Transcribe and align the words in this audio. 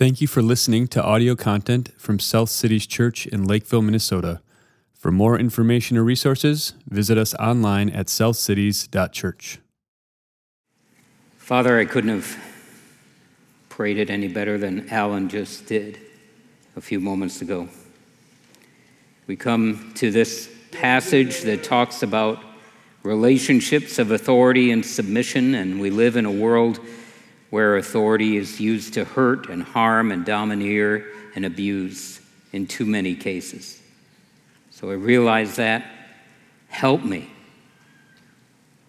Thank 0.00 0.22
you 0.22 0.26
for 0.26 0.40
listening 0.40 0.88
to 0.88 1.04
audio 1.04 1.36
content 1.36 1.90
from 1.98 2.18
South 2.18 2.48
Cities 2.48 2.86
Church 2.86 3.26
in 3.26 3.44
Lakeville, 3.44 3.82
Minnesota. 3.82 4.40
For 4.94 5.12
more 5.12 5.38
information 5.38 5.98
or 5.98 6.02
resources, 6.02 6.72
visit 6.88 7.18
us 7.18 7.34
online 7.34 7.90
at 7.90 8.06
southcities.church. 8.06 9.58
Father, 11.36 11.78
I 11.78 11.84
couldn't 11.84 12.08
have 12.08 12.42
prayed 13.68 13.98
it 13.98 14.08
any 14.08 14.26
better 14.26 14.56
than 14.56 14.88
Alan 14.88 15.28
just 15.28 15.66
did 15.66 16.00
a 16.76 16.80
few 16.80 16.98
moments 16.98 17.42
ago. 17.42 17.68
We 19.26 19.36
come 19.36 19.92
to 19.96 20.10
this 20.10 20.50
passage 20.72 21.42
that 21.42 21.62
talks 21.62 22.02
about 22.02 22.42
relationships 23.02 23.98
of 23.98 24.12
authority 24.12 24.70
and 24.70 24.82
submission, 24.82 25.54
and 25.54 25.78
we 25.78 25.90
live 25.90 26.16
in 26.16 26.24
a 26.24 26.32
world 26.32 26.80
where 27.50 27.76
authority 27.76 28.36
is 28.36 28.60
used 28.60 28.94
to 28.94 29.04
hurt 29.04 29.48
and 29.48 29.62
harm 29.62 30.12
and 30.12 30.24
domineer 30.24 31.06
and 31.34 31.44
abuse 31.44 32.20
in 32.52 32.66
too 32.66 32.86
many 32.86 33.14
cases. 33.14 33.80
So 34.70 34.90
I 34.90 34.94
realize 34.94 35.56
that. 35.56 35.84
Help 36.68 37.02
me. 37.02 37.28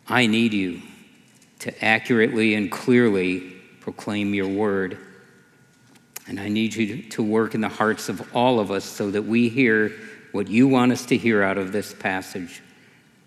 I 0.07 0.27
need 0.27 0.53
you 0.53 0.81
to 1.59 1.83
accurately 1.83 2.55
and 2.55 2.71
clearly 2.71 3.39
proclaim 3.81 4.33
your 4.33 4.47
word. 4.47 4.97
And 6.27 6.39
I 6.39 6.47
need 6.47 6.75
you 6.75 7.03
to 7.09 7.23
work 7.23 7.55
in 7.55 7.61
the 7.61 7.69
hearts 7.69 8.09
of 8.09 8.35
all 8.35 8.59
of 8.59 8.71
us 8.71 8.85
so 8.85 9.11
that 9.11 9.23
we 9.23 9.49
hear 9.49 9.91
what 10.31 10.47
you 10.47 10.67
want 10.67 10.91
us 10.91 11.05
to 11.07 11.17
hear 11.17 11.43
out 11.43 11.57
of 11.57 11.71
this 11.71 11.93
passage. 11.93 12.61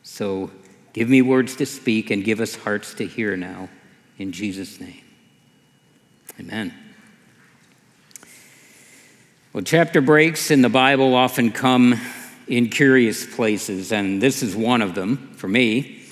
So 0.03 0.51
give 0.93 1.09
me 1.09 1.23
words 1.23 1.57
to 1.57 1.67
speak 1.67 2.11
and 2.11 2.25
give 2.25 2.41
us 2.41 2.55
hearts 2.55 2.95
to 2.95 3.07
hear 3.07 3.37
now. 3.37 3.69
In 4.19 4.33
Jesus' 4.33 4.81
name. 4.81 5.04
Amen. 6.41 6.75
Well, 9.53 9.63
chapter 9.63 10.01
breaks 10.01 10.51
in 10.51 10.63
the 10.63 10.69
Bible 10.69 11.15
often 11.15 11.53
come 11.53 12.01
in 12.49 12.71
curious 12.71 13.25
places, 13.25 13.93
and 13.93 14.21
this 14.21 14.43
is 14.43 14.57
one 14.57 14.83
of 14.83 14.97
them 14.97 15.33
for 15.37 15.47
me. 15.47 16.03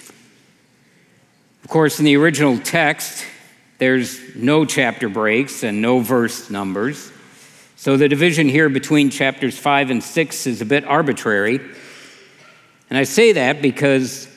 Of 1.65 1.70
course, 1.70 1.98
in 1.98 2.05
the 2.05 2.17
original 2.17 2.56
text, 2.56 3.27
there's 3.78 4.37
no 4.37 4.65
chapter 4.65 5.09
breaks 5.09 5.65
and 5.65 5.83
no 5.83 5.98
verse 5.98 6.50
numbers. 6.50 7.11
So 7.75 7.97
the 7.97 8.09
division 8.09 8.48
here 8.48 8.69
between 8.69 9.11
chapters 9.11 9.59
5 9.59 9.91
and 9.91 10.05
6 10.05 10.47
is 10.47 10.61
a 10.61 10.65
bit 10.65 10.84
arbitrary. 10.84 11.61
And 12.91 12.97
I 12.97 13.03
say 13.03 13.33
that 13.33 13.61
because 13.61 14.28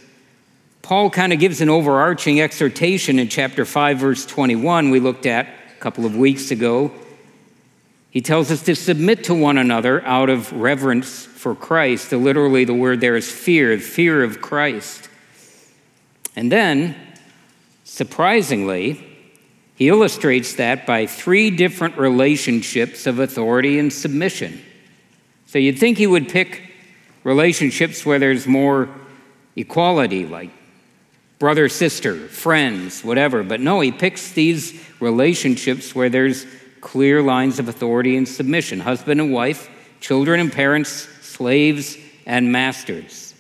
Paul 0.82 1.12
kind 1.12 1.32
of 1.32 1.40
gives 1.40 1.62
an 1.62 1.70
overarching 1.70 2.42
exhortation 2.42 3.20
in 3.20 3.30
chapter 3.30 3.66
5, 3.66 4.00
verse 4.00 4.26
21, 4.26 4.90
we 4.90 5.00
looked 5.00 5.28
at 5.28 5.48
couple 5.86 6.08
of 6.08 6.18
weeks 6.18 6.50
ago. 6.50 6.92
He 8.10 8.20
tells 8.20 8.50
us 8.50 8.64
to 8.64 8.76
submit 8.76 9.26
to 9.26 9.36
one 9.36 9.60
another 9.60 10.04
out 10.04 10.32
of 10.32 10.52
reverence 10.52 11.26
for 11.26 11.54
Christ. 11.54 12.12
Literally, 12.12 12.66
the 12.66 12.74
word 12.74 13.02
there 13.02 13.16
is 13.16 13.32
fear, 13.32 13.78
fear 13.78 14.24
of 14.24 14.42
Christ. 14.42 15.08
And 16.36 16.52
then, 16.52 16.96
surprisingly, 17.84 19.06
he 19.76 19.90
illustrates 19.90 20.56
that 20.56 20.88
by 20.88 21.06
three 21.06 21.52
different 21.52 22.00
relationships 22.00 23.06
of 23.06 23.20
authority 23.20 23.78
and 23.78 23.94
submission. 23.94 24.60
So 25.46 25.60
you'd 25.60 25.78
think 25.78 26.00
he 26.00 26.08
would 26.08 26.30
pick 26.30 26.64
relationships 27.24 28.04
where 28.04 28.18
there's 28.18 28.48
more 28.48 28.90
equality, 29.56 30.26
like 30.26 30.50
brother, 31.40 31.70
sister, 31.70 32.16
friends, 32.28 33.04
whatever. 33.04 33.44
But 33.44 33.60
no, 33.60 33.80
he 33.82 33.92
picks 33.92 34.32
these 34.32 34.82
relationships 35.00 35.94
where 35.94 36.10
there's 36.10 36.46
clear 36.82 37.22
lines 37.22 37.60
of 37.60 37.68
authority 37.68 38.16
and 38.16 38.28
submission 38.28 38.80
husband 38.80 39.20
and 39.20 39.34
wife, 39.34 39.70
children 40.00 40.40
and 40.40 40.52
parents, 40.52 40.90
slaves 41.22 41.98
and 42.26 42.52
masters. 42.52 43.34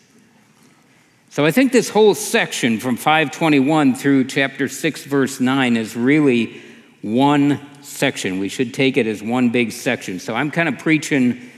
So 1.29 1.45
I 1.45 1.51
think 1.51 1.72
this 1.72 1.89
whole 1.89 2.16
section 2.16 2.79
from 2.79 2.95
521 2.95 3.95
through 3.95 4.25
chapter 4.25 4.69
6, 4.69 5.03
verse 5.03 5.39
9 5.39 5.75
is 5.77 5.95
really 5.95 6.62
one 7.01 7.59
section. 7.81 8.39
We 8.39 8.50
should 8.50 8.73
take 8.73 8.97
it 8.97 9.06
as 9.06 9.22
one 9.22 9.50
big 9.50 9.72
section. 9.72 10.19
So 10.19 10.33
I'm 10.33 10.50
kind 10.50 10.69
of 10.69 10.79
preaching 10.79 11.51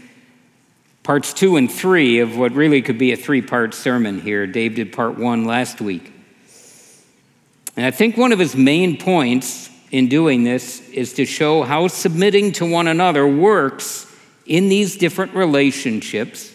parts 1.04 1.32
two 1.32 1.56
and 1.56 1.72
three 1.72 2.20
of 2.20 2.38
what 2.38 2.52
really 2.52 2.82
could 2.82 2.98
be 2.98 3.14
a 3.14 3.16
three 3.16 3.42
part 3.42 3.74
sermon 3.74 4.20
here. 4.20 4.46
Dave 4.46 4.76
did 4.76 4.92
part 4.92 5.18
one 5.18 5.46
last 5.46 5.80
week. 5.80 6.12
And 7.78 7.86
I 7.86 7.92
think 7.92 8.18
one 8.18 8.32
of 8.32 8.40
his 8.40 8.56
main 8.56 8.98
points 8.98 9.70
in 9.92 10.10
doing 10.10 10.44
this 10.44 10.82
is 10.90 11.14
to 11.14 11.26
show 11.26 11.62
how 11.62 11.88
submitting 11.88 12.52
to 12.54 12.66
one 12.66 12.88
another 12.88 13.26
works 13.28 14.12
in 14.48 14.68
these 14.68 14.98
different 14.98 15.36
relationships 15.36 16.52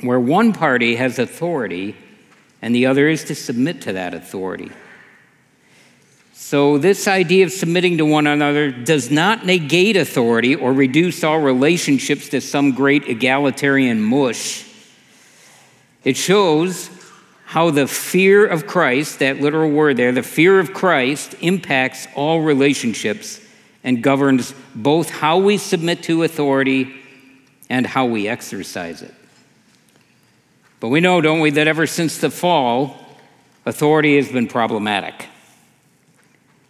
where 0.00 0.20
one 0.20 0.52
party 0.52 0.96
has 0.96 1.18
authority 1.18 1.96
and 2.60 2.74
the 2.74 2.86
other 2.86 3.08
is 3.08 3.24
to 3.24 3.34
submit 3.34 3.80
to 3.82 3.94
that 3.94 4.12
authority. 4.12 4.70
So, 6.34 6.76
this 6.76 7.08
idea 7.08 7.46
of 7.46 7.52
submitting 7.52 7.96
to 7.98 8.04
one 8.04 8.26
another 8.26 8.70
does 8.70 9.10
not 9.10 9.46
negate 9.46 9.96
authority 9.96 10.54
or 10.54 10.72
reduce 10.72 11.24
all 11.24 11.40
relationships 11.40 12.28
to 12.28 12.42
some 12.42 12.72
great 12.72 13.08
egalitarian 13.08 14.02
mush. 14.02 14.68
It 16.04 16.16
shows 16.16 16.90
how 17.52 17.68
the 17.68 17.86
fear 17.86 18.46
of 18.46 18.66
Christ, 18.66 19.18
that 19.18 19.42
literal 19.42 19.70
word 19.70 19.98
there, 19.98 20.10
the 20.10 20.22
fear 20.22 20.58
of 20.58 20.72
Christ 20.72 21.34
impacts 21.42 22.08
all 22.14 22.40
relationships 22.40 23.42
and 23.84 24.02
governs 24.02 24.54
both 24.74 25.10
how 25.10 25.36
we 25.36 25.58
submit 25.58 26.02
to 26.04 26.22
authority 26.22 26.94
and 27.68 27.86
how 27.86 28.06
we 28.06 28.26
exercise 28.26 29.02
it. 29.02 29.12
But 30.80 30.88
we 30.88 31.00
know, 31.00 31.20
don't 31.20 31.40
we, 31.40 31.50
that 31.50 31.68
ever 31.68 31.86
since 31.86 32.16
the 32.16 32.30
fall, 32.30 32.96
authority 33.66 34.16
has 34.16 34.32
been 34.32 34.46
problematic. 34.46 35.26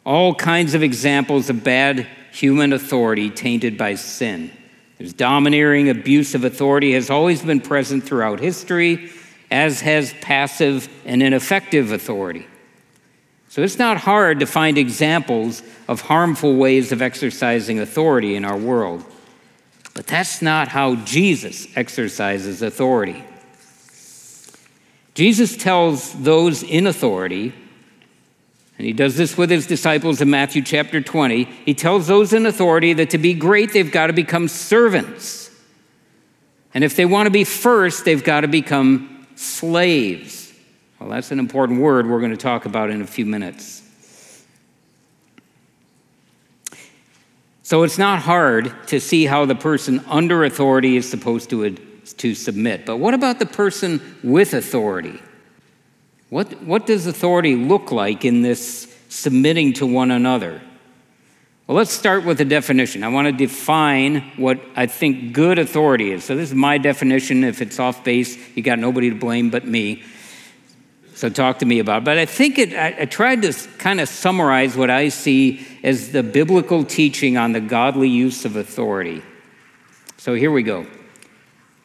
All 0.04 0.34
kinds 0.34 0.74
of 0.74 0.82
examples 0.82 1.48
of 1.48 1.62
bad 1.62 2.08
human 2.32 2.72
authority 2.72 3.30
tainted 3.30 3.78
by 3.78 3.94
sin. 3.94 4.50
There's 4.98 5.12
domineering, 5.12 5.88
abuse 5.90 6.34
of 6.34 6.42
authority 6.42 6.94
has 6.94 7.08
always 7.08 7.40
been 7.40 7.60
present 7.60 8.02
throughout 8.02 8.40
history 8.40 9.12
as 9.52 9.82
has 9.82 10.14
passive 10.14 10.88
and 11.04 11.22
ineffective 11.22 11.92
authority. 11.92 12.46
So 13.50 13.62
it's 13.62 13.78
not 13.78 13.98
hard 13.98 14.40
to 14.40 14.46
find 14.46 14.78
examples 14.78 15.62
of 15.86 16.00
harmful 16.00 16.56
ways 16.56 16.90
of 16.90 17.02
exercising 17.02 17.78
authority 17.78 18.34
in 18.34 18.46
our 18.46 18.56
world. 18.56 19.04
But 19.92 20.06
that's 20.06 20.40
not 20.40 20.68
how 20.68 20.94
Jesus 20.96 21.68
exercises 21.76 22.62
authority. 22.62 23.22
Jesus 25.14 25.54
tells 25.54 26.14
those 26.14 26.62
in 26.62 26.86
authority, 26.86 27.52
and 28.78 28.86
he 28.86 28.94
does 28.94 29.18
this 29.18 29.36
with 29.36 29.50
his 29.50 29.66
disciples 29.66 30.22
in 30.22 30.30
Matthew 30.30 30.62
chapter 30.62 31.02
20, 31.02 31.44
he 31.44 31.74
tells 31.74 32.06
those 32.06 32.32
in 32.32 32.46
authority 32.46 32.94
that 32.94 33.10
to 33.10 33.18
be 33.18 33.34
great, 33.34 33.74
they've 33.74 33.92
got 33.92 34.06
to 34.06 34.14
become 34.14 34.48
servants. 34.48 35.50
And 36.72 36.82
if 36.82 36.96
they 36.96 37.04
want 37.04 37.26
to 37.26 37.30
be 37.30 37.44
first, 37.44 38.06
they've 38.06 38.24
got 38.24 38.40
to 38.40 38.48
become 38.48 39.11
slaves. 39.42 40.52
Well, 40.98 41.10
that's 41.10 41.30
an 41.32 41.38
important 41.38 41.80
word 41.80 42.06
we're 42.06 42.20
going 42.20 42.30
to 42.30 42.36
talk 42.36 42.64
about 42.64 42.90
in 42.90 43.02
a 43.02 43.06
few 43.06 43.26
minutes. 43.26 43.82
So 47.62 47.82
it's 47.84 47.98
not 47.98 48.20
hard 48.20 48.72
to 48.88 49.00
see 49.00 49.24
how 49.24 49.46
the 49.46 49.54
person 49.54 50.00
under 50.06 50.44
authority 50.44 50.96
is 50.96 51.08
supposed 51.08 51.50
to, 51.50 51.70
to 51.70 52.34
submit. 52.34 52.84
But 52.84 52.98
what 52.98 53.14
about 53.14 53.38
the 53.38 53.46
person 53.46 54.00
with 54.22 54.52
authority? 54.52 55.20
What, 56.28 56.62
what 56.62 56.86
does 56.86 57.06
authority 57.06 57.56
look 57.56 57.90
like 57.90 58.24
in 58.24 58.42
this 58.42 58.94
submitting 59.08 59.72
to 59.74 59.86
one 59.86 60.10
another? 60.10 60.60
Well, 61.72 61.78
let's 61.78 61.94
start 61.94 62.26
with 62.26 62.38
a 62.38 62.44
definition. 62.44 63.02
I 63.02 63.08
want 63.08 63.28
to 63.28 63.32
define 63.32 64.20
what 64.36 64.60
I 64.76 64.84
think 64.84 65.32
good 65.32 65.58
authority 65.58 66.12
is. 66.12 66.22
So, 66.22 66.36
this 66.36 66.50
is 66.50 66.54
my 66.54 66.76
definition. 66.76 67.44
If 67.44 67.62
it's 67.62 67.80
off 67.80 68.04
base, 68.04 68.36
you 68.54 68.62
got 68.62 68.78
nobody 68.78 69.08
to 69.08 69.16
blame 69.16 69.48
but 69.48 69.66
me. 69.66 70.02
So, 71.14 71.30
talk 71.30 71.60
to 71.60 71.64
me 71.64 71.78
about 71.78 72.02
it. 72.02 72.04
But 72.04 72.18
I 72.18 72.26
think 72.26 72.58
it, 72.58 72.74
I, 72.74 72.94
I 73.00 73.04
tried 73.06 73.40
to 73.40 73.54
kind 73.78 74.02
of 74.02 74.10
summarize 74.10 74.76
what 74.76 74.90
I 74.90 75.08
see 75.08 75.66
as 75.82 76.12
the 76.12 76.22
biblical 76.22 76.84
teaching 76.84 77.38
on 77.38 77.52
the 77.52 77.60
godly 77.62 78.10
use 78.10 78.44
of 78.44 78.56
authority. 78.56 79.22
So, 80.18 80.34
here 80.34 80.50
we 80.50 80.62
go. 80.62 80.86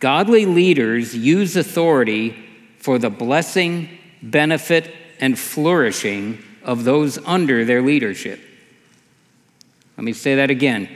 Godly 0.02 0.46
leaders 0.46 1.16
use 1.16 1.56
authority 1.56 2.36
for 2.80 3.00
the 3.00 3.10
blessing, 3.10 3.88
benefit, 4.22 4.94
and 5.22 5.40
flourishing 5.40 6.44
of 6.62 6.84
those 6.84 7.18
under 7.20 7.64
their 7.64 7.82
leadership. 7.82 8.42
Let 9.98 10.04
me 10.04 10.14
say 10.14 10.36
that 10.36 10.50
again. 10.50 10.90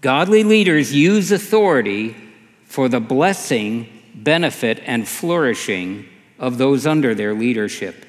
Godly 0.00 0.44
leaders 0.44 0.92
use 0.92 1.32
authority 1.32 2.16
for 2.64 2.88
the 2.88 3.00
blessing, 3.00 3.88
benefit, 4.14 4.80
and 4.84 5.08
flourishing 5.08 6.08
of 6.38 6.58
those 6.58 6.86
under 6.86 7.14
their 7.14 7.34
leadership. 7.34 8.04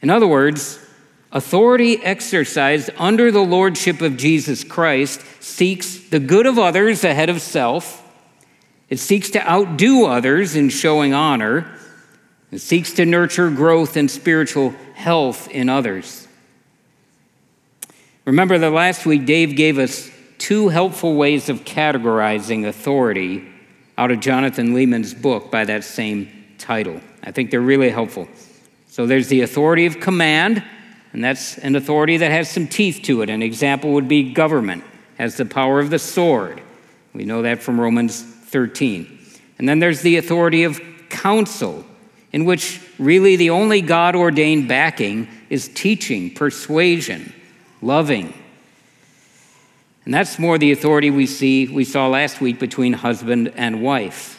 In 0.00 0.10
other 0.10 0.26
words, 0.26 0.78
Authority 1.32 2.02
exercised 2.02 2.90
under 2.98 3.30
the 3.30 3.42
lordship 3.42 4.00
of 4.00 4.16
Jesus 4.16 4.64
Christ 4.64 5.20
seeks 5.40 5.98
the 6.08 6.18
good 6.18 6.44
of 6.44 6.58
others 6.58 7.04
ahead 7.04 7.30
of 7.30 7.40
self. 7.40 8.04
It 8.88 8.98
seeks 8.98 9.30
to 9.30 9.48
outdo 9.48 10.06
others 10.06 10.56
in 10.56 10.70
showing 10.70 11.14
honor. 11.14 11.70
It 12.50 12.58
seeks 12.58 12.92
to 12.94 13.06
nurture 13.06 13.48
growth 13.48 13.96
and 13.96 14.10
spiritual 14.10 14.70
health 14.94 15.48
in 15.50 15.68
others. 15.68 16.26
Remember 18.26 18.58
that 18.58 18.70
last 18.70 19.06
week 19.06 19.24
Dave 19.24 19.56
gave 19.56 19.78
us 19.78 20.10
two 20.36 20.68
helpful 20.68 21.14
ways 21.14 21.48
of 21.48 21.64
categorizing 21.64 22.66
authority 22.66 23.46
out 23.96 24.10
of 24.10 24.20
Jonathan 24.20 24.74
Leeman's 24.74 25.14
book 25.14 25.50
by 25.50 25.64
that 25.64 25.84
same 25.84 26.30
title. 26.58 27.00
I 27.24 27.32
think 27.32 27.50
they're 27.50 27.60
really 27.60 27.90
helpful. 27.90 28.28
So 28.88 29.06
there's 29.06 29.28
the 29.28 29.40
authority 29.40 29.86
of 29.86 30.00
command, 30.00 30.62
and 31.12 31.24
that's 31.24 31.58
an 31.58 31.76
authority 31.76 32.18
that 32.18 32.30
has 32.30 32.50
some 32.50 32.66
teeth 32.66 33.00
to 33.04 33.22
it. 33.22 33.30
An 33.30 33.42
example 33.42 33.92
would 33.92 34.08
be 34.08 34.32
government, 34.32 34.84
has 35.16 35.36
the 35.36 35.46
power 35.46 35.80
of 35.80 35.90
the 35.90 35.98
sword. 35.98 36.60
We 37.14 37.24
know 37.24 37.42
that 37.42 37.62
from 37.62 37.80
Romans 37.80 38.22
13. 38.22 39.18
And 39.58 39.68
then 39.68 39.78
there's 39.78 40.02
the 40.02 40.18
authority 40.18 40.64
of 40.64 40.80
counsel, 41.08 41.84
in 42.32 42.44
which 42.44 42.80
really 42.98 43.36
the 43.36 43.50
only 43.50 43.80
God 43.80 44.14
ordained 44.14 44.68
backing 44.68 45.28
is 45.48 45.68
teaching, 45.68 46.34
persuasion, 46.34 47.32
loving. 47.82 48.34
And 50.04 50.14
that's 50.14 50.38
more 50.38 50.58
the 50.58 50.72
authority 50.72 51.10
we 51.10 51.26
see 51.26 51.68
we 51.68 51.84
saw 51.84 52.08
last 52.08 52.40
week 52.40 52.58
between 52.58 52.94
husband 52.94 53.52
and 53.56 53.82
wife. 53.82 54.36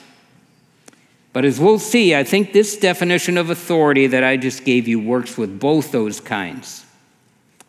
But 1.33 1.45
as 1.45 1.59
we'll 1.59 1.79
see, 1.79 2.13
I 2.13 2.23
think 2.23 2.51
this 2.51 2.77
definition 2.77 3.37
of 3.37 3.49
authority 3.49 4.07
that 4.07 4.23
I 4.23 4.37
just 4.37 4.65
gave 4.65 4.87
you 4.87 4.99
works 4.99 5.37
with 5.37 5.59
both 5.59 5.91
those 5.91 6.19
kinds. 6.19 6.85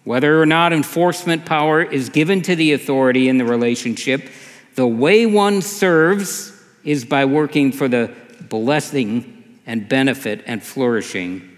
Whether 0.05 0.43
or 0.43 0.47
not 0.47 0.73
enforcement 0.73 1.47
power 1.47 1.81
is 1.81 2.09
given 2.09 2.43
to 2.43 2.57
the 2.57 2.73
authority 2.73 3.29
in 3.29 3.39
the 3.39 3.45
relationship, 3.45 4.29
the 4.75 4.87
way 4.87 5.27
one 5.27 5.63
serves 5.63 6.53
is 6.83 7.05
by 7.05 7.25
working 7.25 7.71
for 7.71 7.87
the 7.87 8.13
blessing 8.49 9.61
and 9.65 9.89
benefit 9.89 10.43
and 10.47 10.61
flourishing 10.61 11.57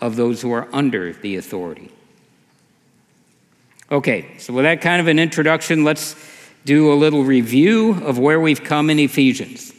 of 0.00 0.16
those 0.16 0.42
who 0.42 0.50
are 0.50 0.68
under 0.72 1.12
the 1.12 1.36
authority. 1.36 1.92
Okay, 3.90 4.36
so 4.38 4.52
with 4.52 4.64
that 4.64 4.80
kind 4.80 5.00
of 5.00 5.06
an 5.06 5.18
introduction, 5.18 5.84
let's 5.84 6.16
do 6.64 6.92
a 6.92 6.94
little 6.94 7.22
review 7.22 7.92
of 8.04 8.18
where 8.18 8.40
we've 8.40 8.64
come 8.64 8.90
in 8.90 8.98
Ephesians. 8.98 9.72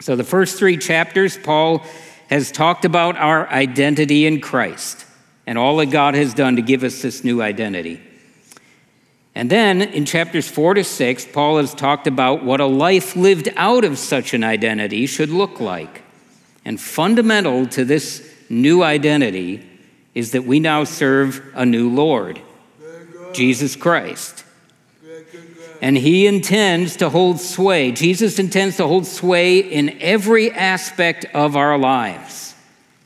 So, 0.00 0.14
the 0.14 0.24
first 0.24 0.58
three 0.58 0.76
chapters, 0.76 1.36
Paul 1.36 1.84
has 2.28 2.52
talked 2.52 2.84
about 2.84 3.16
our 3.16 3.48
identity 3.48 4.26
in 4.26 4.40
Christ 4.40 5.04
and 5.46 5.58
all 5.58 5.76
that 5.78 5.86
God 5.86 6.14
has 6.14 6.34
done 6.34 6.56
to 6.56 6.62
give 6.62 6.84
us 6.84 7.02
this 7.02 7.24
new 7.24 7.42
identity. 7.42 8.00
And 9.34 9.50
then 9.50 9.82
in 9.82 10.04
chapters 10.04 10.48
four 10.48 10.74
to 10.74 10.84
six, 10.84 11.26
Paul 11.26 11.58
has 11.58 11.74
talked 11.74 12.06
about 12.06 12.44
what 12.44 12.60
a 12.60 12.66
life 12.66 13.16
lived 13.16 13.48
out 13.56 13.84
of 13.84 13.98
such 13.98 14.34
an 14.34 14.44
identity 14.44 15.06
should 15.06 15.30
look 15.30 15.60
like. 15.60 16.02
And 16.64 16.80
fundamental 16.80 17.66
to 17.68 17.84
this 17.84 18.28
new 18.48 18.82
identity 18.82 19.66
is 20.14 20.32
that 20.32 20.44
we 20.44 20.58
now 20.58 20.84
serve 20.84 21.42
a 21.54 21.66
new 21.66 21.90
Lord, 21.90 22.40
Jesus 23.36 23.76
Christ 23.76 24.44
and 25.82 25.96
he 25.96 26.26
intends 26.26 26.96
to 26.96 27.10
hold 27.10 27.40
sway. 27.40 27.92
Jesus 27.92 28.38
intends 28.38 28.76
to 28.76 28.86
hold 28.86 29.06
sway 29.06 29.58
in 29.58 29.98
every 30.00 30.50
aspect 30.50 31.26
of 31.34 31.56
our 31.56 31.78
lives. 31.78 32.54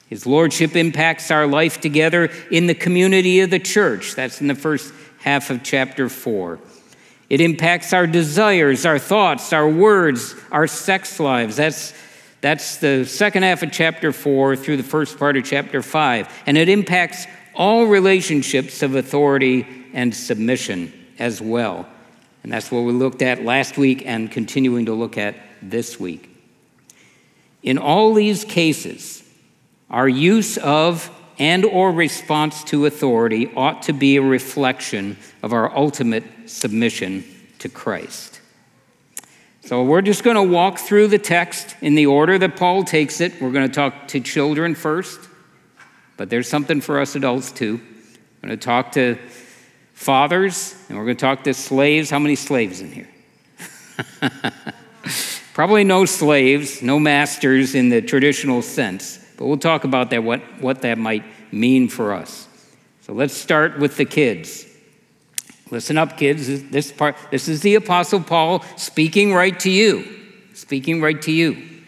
His 0.09 0.27
lordship 0.27 0.77
impacts 0.77 1.31
our 1.31 1.47
life 1.47 1.81
together 1.81 2.31
in 2.51 2.67
the 2.67 2.75
community 2.75 3.41
of 3.41 3.51
the 3.51 3.59
church. 3.59 4.15
That's 4.15 4.41
in 4.41 4.49
the 4.49 4.55
first 4.55 4.93
half 5.19 5.51
of 5.51 5.63
chapter 5.63 6.09
4. 6.09 6.59
It 7.29 7.41
impacts 7.41 7.93
our 7.93 8.09
desires, 8.09 8.85
our 8.85 8.99
thoughts, 8.99 9.53
our 9.53 9.69
words, 9.69 10.35
our 10.51 10.67
sex 10.67 11.21
lives. 11.21 11.57
That's, 11.57 11.95
that's 12.41 12.79
the 12.79 13.05
second 13.05 13.45
half 13.45 13.63
of 13.63 13.71
chapter 13.71 14.11
4 14.11 14.57
through 14.57 14.79
the 14.79 14.83
first 14.83 15.17
part 15.17 15.37
of 15.37 15.45
chapter 15.45 15.81
5. 15.81 16.43
And 16.47 16.59
it 16.59 16.69
impacts 16.69 17.27
all 17.55 17.87
relationships 17.87 18.83
of 18.83 18.97
authority 18.97 19.80
and 19.93 20.15
submission 20.15 20.93
as 21.19 21.41
well. 21.41 21.87
And 22.43 22.53
that's 22.53 22.71
what 22.71 22.81
we 22.81 22.93
looked 22.93 23.23
at 23.23 23.45
last 23.45 23.77
week 23.77 24.05
and 24.07 24.31
continuing 24.31 24.87
to 24.87 24.95
look 24.95 25.19
at 25.19 25.37
this 25.63 26.01
week. 26.01 26.29
In 27.63 27.77
all 27.77 28.15
these 28.15 28.45
cases, 28.45 29.23
our 29.91 30.09
use 30.09 30.57
of 30.59 31.11
and 31.39 31.65
or 31.65 31.91
response 31.91 32.63
to 32.65 32.87
authority 32.87 33.51
ought 33.57 33.83
to 33.83 33.93
be 33.93 34.17
a 34.17 34.23
reflection 34.23 35.17
of 35.43 35.53
our 35.53 35.75
ultimate 35.75 36.25
submission 36.47 37.25
to 37.59 37.69
Christ. 37.69 38.41
So 39.63 39.83
we're 39.83 40.03
just 40.03 40.25
going 40.25 40.37
to 40.37 40.43
walk 40.43 40.79
through 40.79 41.09
the 41.09 41.19
text 41.19 41.77
in 41.81 41.95
the 41.95 42.07
order 42.07 42.39
that 42.39 42.57
Paul 42.57 42.83
takes 42.85 43.21
it. 43.21 43.41
We're 43.41 43.53
going 43.53 43.69
to 43.69 43.73
talk 43.73 44.09
to 44.09 44.21
children 44.21 44.75
first, 44.75 45.21
but 46.17 46.29
there's 46.29 46.49
something 46.49 46.81
for 46.81 47.01
us 47.01 47.15
adults 47.15 47.53
too. 47.53 47.81
I'm 48.43 48.49
going 48.49 48.59
to 48.59 48.65
talk 48.65 48.93
to 48.93 49.19
fathers, 50.01 50.75
and 50.89 50.97
we're 50.97 51.05
going 51.05 51.17
to 51.19 51.21
talk 51.21 51.45
to 51.45 51.53
slaves. 51.53 52.09
How 52.09 52.19
many 52.19 52.35
slaves 52.35 52.81
in 52.81 52.91
here? 52.91 53.09
Probably 55.53 55.85
no 55.85 56.07
slaves, 56.07 56.81
no 56.81 56.99
masters 56.99 57.75
in 57.75 57.91
the 57.91 58.01
traditional 58.01 58.63
sense, 58.63 59.23
but 59.37 59.45
we'll 59.45 59.59
talk 59.59 59.85
about 59.85 60.09
that, 60.09 60.25
what, 60.25 60.41
what 60.59 60.81
that 60.83 60.97
might 60.97 61.23
mean 61.53 61.87
for 61.87 62.15
us. 62.15 62.49
So 63.03 63.13
let's 63.13 63.35
start 63.35 63.79
with 63.79 63.99
the 63.99 64.07
kids. 64.07 64.65
Listen 65.71 65.99
up, 65.99 66.17
kids. 66.17 66.71
This 66.71 66.91
part, 66.91 67.15
this 67.31 67.47
is 67.47 67.61
the 67.61 67.75
Apostle 67.75 68.23
Paul 68.23 68.65
speaking 68.79 69.35
right 69.35 69.61
to 69.61 69.71
you. 69.71 70.19
Speaking 70.55 71.03
right 71.03 71.21
to 71.23 71.31
you. 71.31 71.83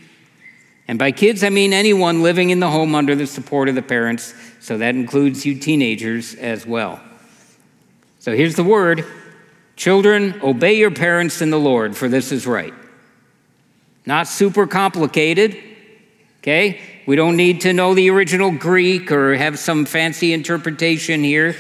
And 0.87 0.99
by 0.99 1.13
kids, 1.13 1.43
I 1.43 1.49
mean 1.49 1.73
anyone 1.73 2.23
living 2.23 2.51
in 2.51 2.61
the 2.61 2.69
home 2.69 2.95
under 2.95 3.15
the 3.15 3.27
support 3.27 3.71
of 3.71 3.75
the 3.75 3.81
parents, 3.81 4.35
so 4.61 4.77
that 4.77 4.97
includes 4.97 5.47
you 5.47 5.59
teenagers 5.59 6.35
as 6.35 6.67
well. 6.67 7.01
So 8.23 8.37
here's 8.37 8.55
the 8.55 8.63
word 8.65 9.05
Children, 9.75 10.39
obey 10.45 10.75
your 10.75 10.93
parents 10.93 11.43
in 11.43 11.51
the 11.51 11.59
Lord, 11.59 11.97
for 11.97 12.09
this 12.09 12.31
is 12.31 12.47
right. 12.47 12.73
Not 14.07 14.29
super 14.29 14.69
complicated, 14.69 15.57
okay? 16.39 16.81
We 17.05 17.17
don't 17.17 17.37
need 17.37 17.63
to 17.63 17.73
know 17.73 17.95
the 17.95 18.11
original 18.11 18.53
Greek 18.53 19.11
or 19.11 19.35
have 19.35 19.59
some 19.59 19.85
fancy 19.85 20.33
interpretation 20.33 21.25
here. 21.25 21.57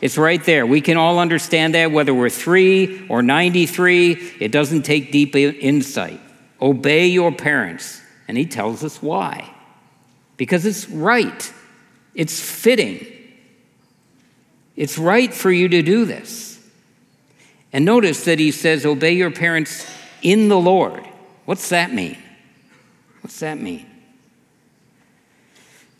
It's 0.00 0.18
right 0.18 0.42
there. 0.44 0.66
We 0.66 0.80
can 0.80 0.96
all 0.96 1.20
understand 1.20 1.76
that 1.76 1.92
whether 1.92 2.12
we're 2.12 2.28
three 2.28 3.06
or 3.08 3.22
93. 3.22 4.32
It 4.40 4.50
doesn't 4.50 4.82
take 4.82 5.12
deep 5.12 5.36
insight. 5.36 6.20
Obey 6.60 7.06
your 7.06 7.30
parents. 7.30 8.00
And 8.26 8.36
he 8.36 8.46
tells 8.46 8.82
us 8.82 9.00
why. 9.00 9.48
Because 10.38 10.66
it's 10.66 10.88
right, 10.88 11.52
it's 12.16 12.40
fitting. 12.40 13.13
It's 14.76 14.98
right 14.98 15.32
for 15.32 15.50
you 15.50 15.68
to 15.68 15.82
do 15.82 16.04
this. 16.04 16.60
And 17.72 17.84
notice 17.84 18.24
that 18.24 18.38
he 18.38 18.50
says, 18.50 18.86
Obey 18.86 19.12
your 19.12 19.30
parents 19.30 19.86
in 20.22 20.48
the 20.48 20.58
Lord. 20.58 21.04
What's 21.44 21.68
that 21.68 21.92
mean? 21.92 22.18
What's 23.20 23.40
that 23.40 23.58
mean? 23.58 23.86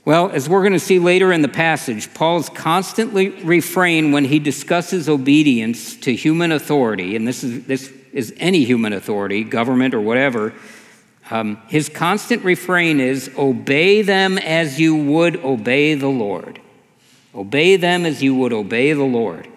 Well, 0.05 0.31
as 0.31 0.49
we're 0.49 0.61
going 0.61 0.75
to 0.75 0.79
see 0.79 0.99
later 0.99 1.33
in 1.33 1.41
the 1.41 1.49
passage, 1.49 2.13
Paul's 2.13 2.51
constantly 2.51 3.31
refrain 3.43 4.13
when 4.13 4.27
he 4.27 4.39
discusses 4.39 5.09
obedience 5.09 5.97
to 5.99 6.15
human 6.15 6.53
authority, 6.53 7.17
and 7.17 7.27
this 7.27 7.43
is, 7.43 7.65
this 7.65 7.91
is 8.13 8.35
any 8.37 8.65
human 8.65 8.93
authority, 8.93 9.45
government 9.45 9.95
or 9.95 10.01
whatever. 10.01 10.53
Um, 11.31 11.57
his 11.69 11.89
constant 11.89 12.45
refrain 12.45 13.01
is 13.01 13.31
obey 13.39 14.03
them 14.03 14.37
as 14.37 14.79
you 14.79 14.95
would 14.95 15.37
obey 15.37 15.95
the 15.95 16.09
Lord. 16.09 16.61
Obey 17.35 17.77
them 17.77 18.07
as 18.07 18.23
you 18.23 18.35
would 18.35 18.53
obey 18.53 18.93
the 18.93 19.03
Lord. 19.03 19.49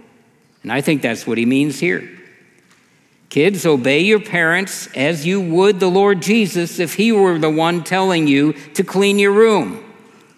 And 0.64 0.72
I 0.72 0.82
think 0.82 1.02
that's 1.02 1.28
what 1.28 1.38
he 1.38 1.46
means 1.46 1.80
here. 1.80 2.10
Kids, 3.30 3.66
obey 3.66 4.02
your 4.02 4.22
parents 4.22 4.88
as 4.96 5.26
you 5.26 5.40
would 5.40 5.80
the 5.80 5.90
Lord 5.90 6.22
Jesus 6.22 6.80
if 6.80 6.96
he 6.96 7.12
were 7.12 7.38
the 7.38 7.50
one 7.50 7.84
telling 7.84 8.28
you 8.28 8.54
to 8.74 8.84
clean 8.84 9.20
your 9.20 9.34
room, 9.34 9.84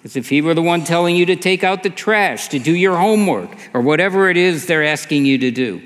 as 0.04 0.16
if 0.16 0.30
he 0.30 0.42
were 0.42 0.56
the 0.56 0.62
one 0.62 0.84
telling 0.84 1.16
you 1.16 1.26
to 1.28 1.36
take 1.36 1.64
out 1.64 1.84
the 1.84 1.90
trash, 1.90 2.48
to 2.50 2.60
do 2.60 2.76
your 2.76 2.98
homework, 2.98 3.56
or 3.74 3.82
whatever 3.82 4.30
it 4.30 4.38
is 4.38 4.66
they're 4.66 4.84
asking 4.84 5.26
you 5.26 5.38
to 5.38 5.52
do. 5.52 5.82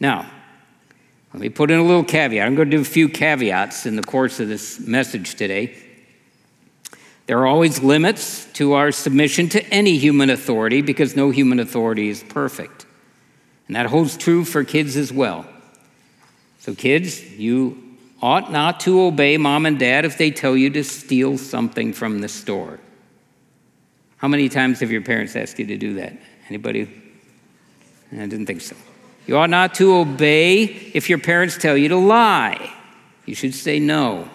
Now, 0.00 0.28
let 1.32 1.40
me 1.40 1.48
put 1.48 1.70
in 1.70 1.78
a 1.78 1.84
little 1.84 2.04
caveat. 2.04 2.46
I'm 2.46 2.56
going 2.56 2.70
to 2.70 2.76
do 2.76 2.82
a 2.82 2.84
few 2.84 3.08
caveats 3.08 3.86
in 3.86 3.96
the 3.96 4.02
course 4.02 4.40
of 4.40 4.48
this 4.48 4.80
message 4.80 5.36
today. 5.36 5.76
There 7.26 7.38
are 7.38 7.46
always 7.46 7.82
limits 7.82 8.46
to 8.54 8.72
our 8.72 8.90
submission 8.90 9.48
to 9.50 9.64
any 9.68 9.96
human 9.96 10.30
authority 10.30 10.82
because 10.82 11.14
no 11.14 11.30
human 11.30 11.60
authority 11.60 12.08
is 12.08 12.22
perfect. 12.22 12.86
And 13.68 13.76
that 13.76 13.86
holds 13.86 14.16
true 14.16 14.44
for 14.44 14.64
kids 14.64 14.96
as 14.96 15.12
well. 15.12 15.46
So, 16.58 16.74
kids, 16.74 17.22
you 17.32 17.96
ought 18.20 18.52
not 18.52 18.80
to 18.80 19.02
obey 19.02 19.36
mom 19.36 19.66
and 19.66 19.78
dad 19.78 20.04
if 20.04 20.18
they 20.18 20.30
tell 20.30 20.56
you 20.56 20.70
to 20.70 20.84
steal 20.84 21.38
something 21.38 21.92
from 21.92 22.20
the 22.20 22.28
store. 22.28 22.78
How 24.16 24.28
many 24.28 24.48
times 24.48 24.80
have 24.80 24.92
your 24.92 25.02
parents 25.02 25.34
asked 25.34 25.58
you 25.58 25.66
to 25.66 25.76
do 25.76 25.94
that? 25.94 26.16
Anybody? 26.48 26.82
I 28.12 28.26
didn't 28.26 28.46
think 28.46 28.60
so. 28.60 28.76
You 29.26 29.36
ought 29.38 29.50
not 29.50 29.74
to 29.74 29.94
obey 29.94 30.64
if 30.64 31.08
your 31.08 31.18
parents 31.18 31.56
tell 31.56 31.76
you 31.76 31.88
to 31.88 31.96
lie. 31.96 32.72
You 33.26 33.34
should 33.34 33.54
say 33.54 33.78
no. 33.78 34.28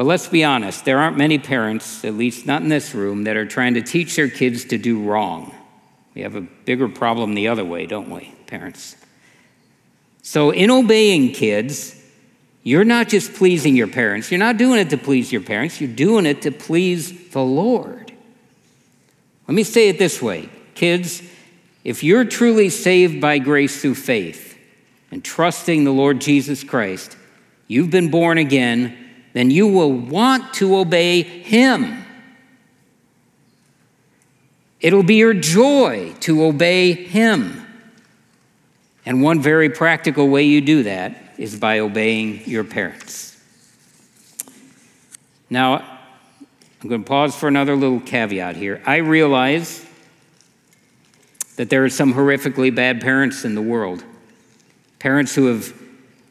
But 0.00 0.06
let's 0.06 0.28
be 0.28 0.44
honest, 0.44 0.86
there 0.86 0.98
aren't 0.98 1.18
many 1.18 1.36
parents, 1.36 2.06
at 2.06 2.14
least 2.14 2.46
not 2.46 2.62
in 2.62 2.70
this 2.70 2.94
room, 2.94 3.24
that 3.24 3.36
are 3.36 3.44
trying 3.44 3.74
to 3.74 3.82
teach 3.82 4.16
their 4.16 4.30
kids 4.30 4.64
to 4.64 4.78
do 4.78 4.98
wrong. 4.98 5.54
We 6.14 6.22
have 6.22 6.36
a 6.36 6.40
bigger 6.40 6.88
problem 6.88 7.34
the 7.34 7.48
other 7.48 7.66
way, 7.66 7.84
don't 7.84 8.08
we, 8.08 8.34
parents? 8.46 8.96
So, 10.22 10.52
in 10.52 10.70
obeying 10.70 11.32
kids, 11.32 12.02
you're 12.62 12.86
not 12.86 13.10
just 13.10 13.34
pleasing 13.34 13.76
your 13.76 13.88
parents. 13.88 14.30
You're 14.30 14.40
not 14.40 14.56
doing 14.56 14.80
it 14.80 14.88
to 14.88 14.96
please 14.96 15.30
your 15.30 15.42
parents. 15.42 15.82
You're 15.82 15.94
doing 15.94 16.24
it 16.24 16.40
to 16.40 16.50
please 16.50 17.32
the 17.32 17.42
Lord. 17.42 18.10
Let 19.48 19.54
me 19.54 19.64
say 19.64 19.90
it 19.90 19.98
this 19.98 20.22
way 20.22 20.48
kids, 20.74 21.22
if 21.84 22.02
you're 22.02 22.24
truly 22.24 22.70
saved 22.70 23.20
by 23.20 23.36
grace 23.38 23.82
through 23.82 23.96
faith 23.96 24.56
and 25.10 25.22
trusting 25.22 25.84
the 25.84 25.92
Lord 25.92 26.22
Jesus 26.22 26.64
Christ, 26.64 27.18
you've 27.68 27.90
been 27.90 28.10
born 28.10 28.38
again, 28.38 29.09
then 29.32 29.50
you 29.50 29.68
will 29.68 29.92
want 29.92 30.54
to 30.54 30.76
obey 30.76 31.22
Him. 31.22 32.04
It'll 34.80 35.02
be 35.02 35.16
your 35.16 35.34
joy 35.34 36.14
to 36.20 36.44
obey 36.44 36.92
Him. 36.92 37.66
And 39.06 39.22
one 39.22 39.40
very 39.40 39.70
practical 39.70 40.28
way 40.28 40.44
you 40.44 40.60
do 40.60 40.82
that 40.84 41.16
is 41.38 41.58
by 41.58 41.78
obeying 41.78 42.42
your 42.46 42.64
parents. 42.64 43.36
Now, 45.48 45.98
I'm 46.82 46.88
going 46.88 47.02
to 47.02 47.08
pause 47.08 47.34
for 47.34 47.48
another 47.48 47.76
little 47.76 48.00
caveat 48.00 48.56
here. 48.56 48.82
I 48.86 48.96
realize 48.96 49.84
that 51.56 51.68
there 51.68 51.84
are 51.84 51.90
some 51.90 52.14
horrifically 52.14 52.74
bad 52.74 53.00
parents 53.00 53.44
in 53.44 53.54
the 53.54 53.62
world, 53.62 54.02
parents 54.98 55.34
who 55.34 55.46
have 55.46 55.74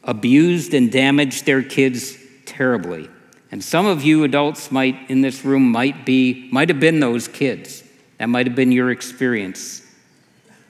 abused 0.02 0.74
and 0.74 0.90
damaged 0.90 1.46
their 1.46 1.62
kids 1.62 2.16
terribly. 2.50 3.08
And 3.52 3.62
some 3.64 3.86
of 3.86 4.04
you 4.04 4.24
adults 4.24 4.70
might 4.70 5.10
in 5.10 5.22
this 5.22 5.44
room 5.44 5.72
might 5.72 6.04
be 6.04 6.48
might 6.52 6.68
have 6.68 6.80
been 6.80 7.00
those 7.00 7.26
kids. 7.26 7.82
That 8.18 8.28
might 8.28 8.46
have 8.46 8.54
been 8.54 8.72
your 8.72 8.90
experience. 8.90 9.82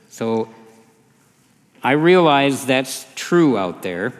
So 0.08 0.48
I 1.82 1.92
realize 1.92 2.66
that's 2.66 3.06
true 3.14 3.58
out 3.58 3.82
there. 3.82 4.12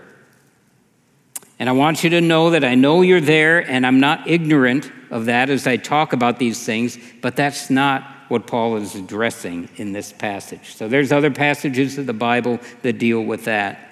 And 1.59 1.69
I 1.69 1.73
want 1.73 2.02
you 2.02 2.11
to 2.11 2.21
know 2.21 2.50
that 2.50 2.64
I 2.64 2.75
know 2.75 3.02
you're 3.02 3.21
there 3.21 3.59
and 3.71 3.87
I'm 3.87 4.00
not 4.00 4.26
ignorant 4.26 4.90
of 5.11 5.26
that 5.26 5.50
as 5.50 5.67
I 5.67 5.76
talk 5.76 6.12
about 6.12 6.38
these 6.38 6.64
things, 6.64 6.99
but 7.21 7.37
that's 7.37 7.69
not 7.69 8.02
what 8.29 8.47
Paul 8.47 8.76
is 8.76 8.95
addressing 8.95 9.69
in 9.76 9.93
this 9.93 10.12
passage. 10.12 10.75
So 10.75 10.88
there's 10.88 11.12
other 11.12 11.31
passages 11.31 11.99
of 11.99 12.07
the 12.07 12.14
Bible 12.14 12.61
that 12.83 12.95
deal 12.95 13.21
with 13.21 13.45
that. 13.45 13.90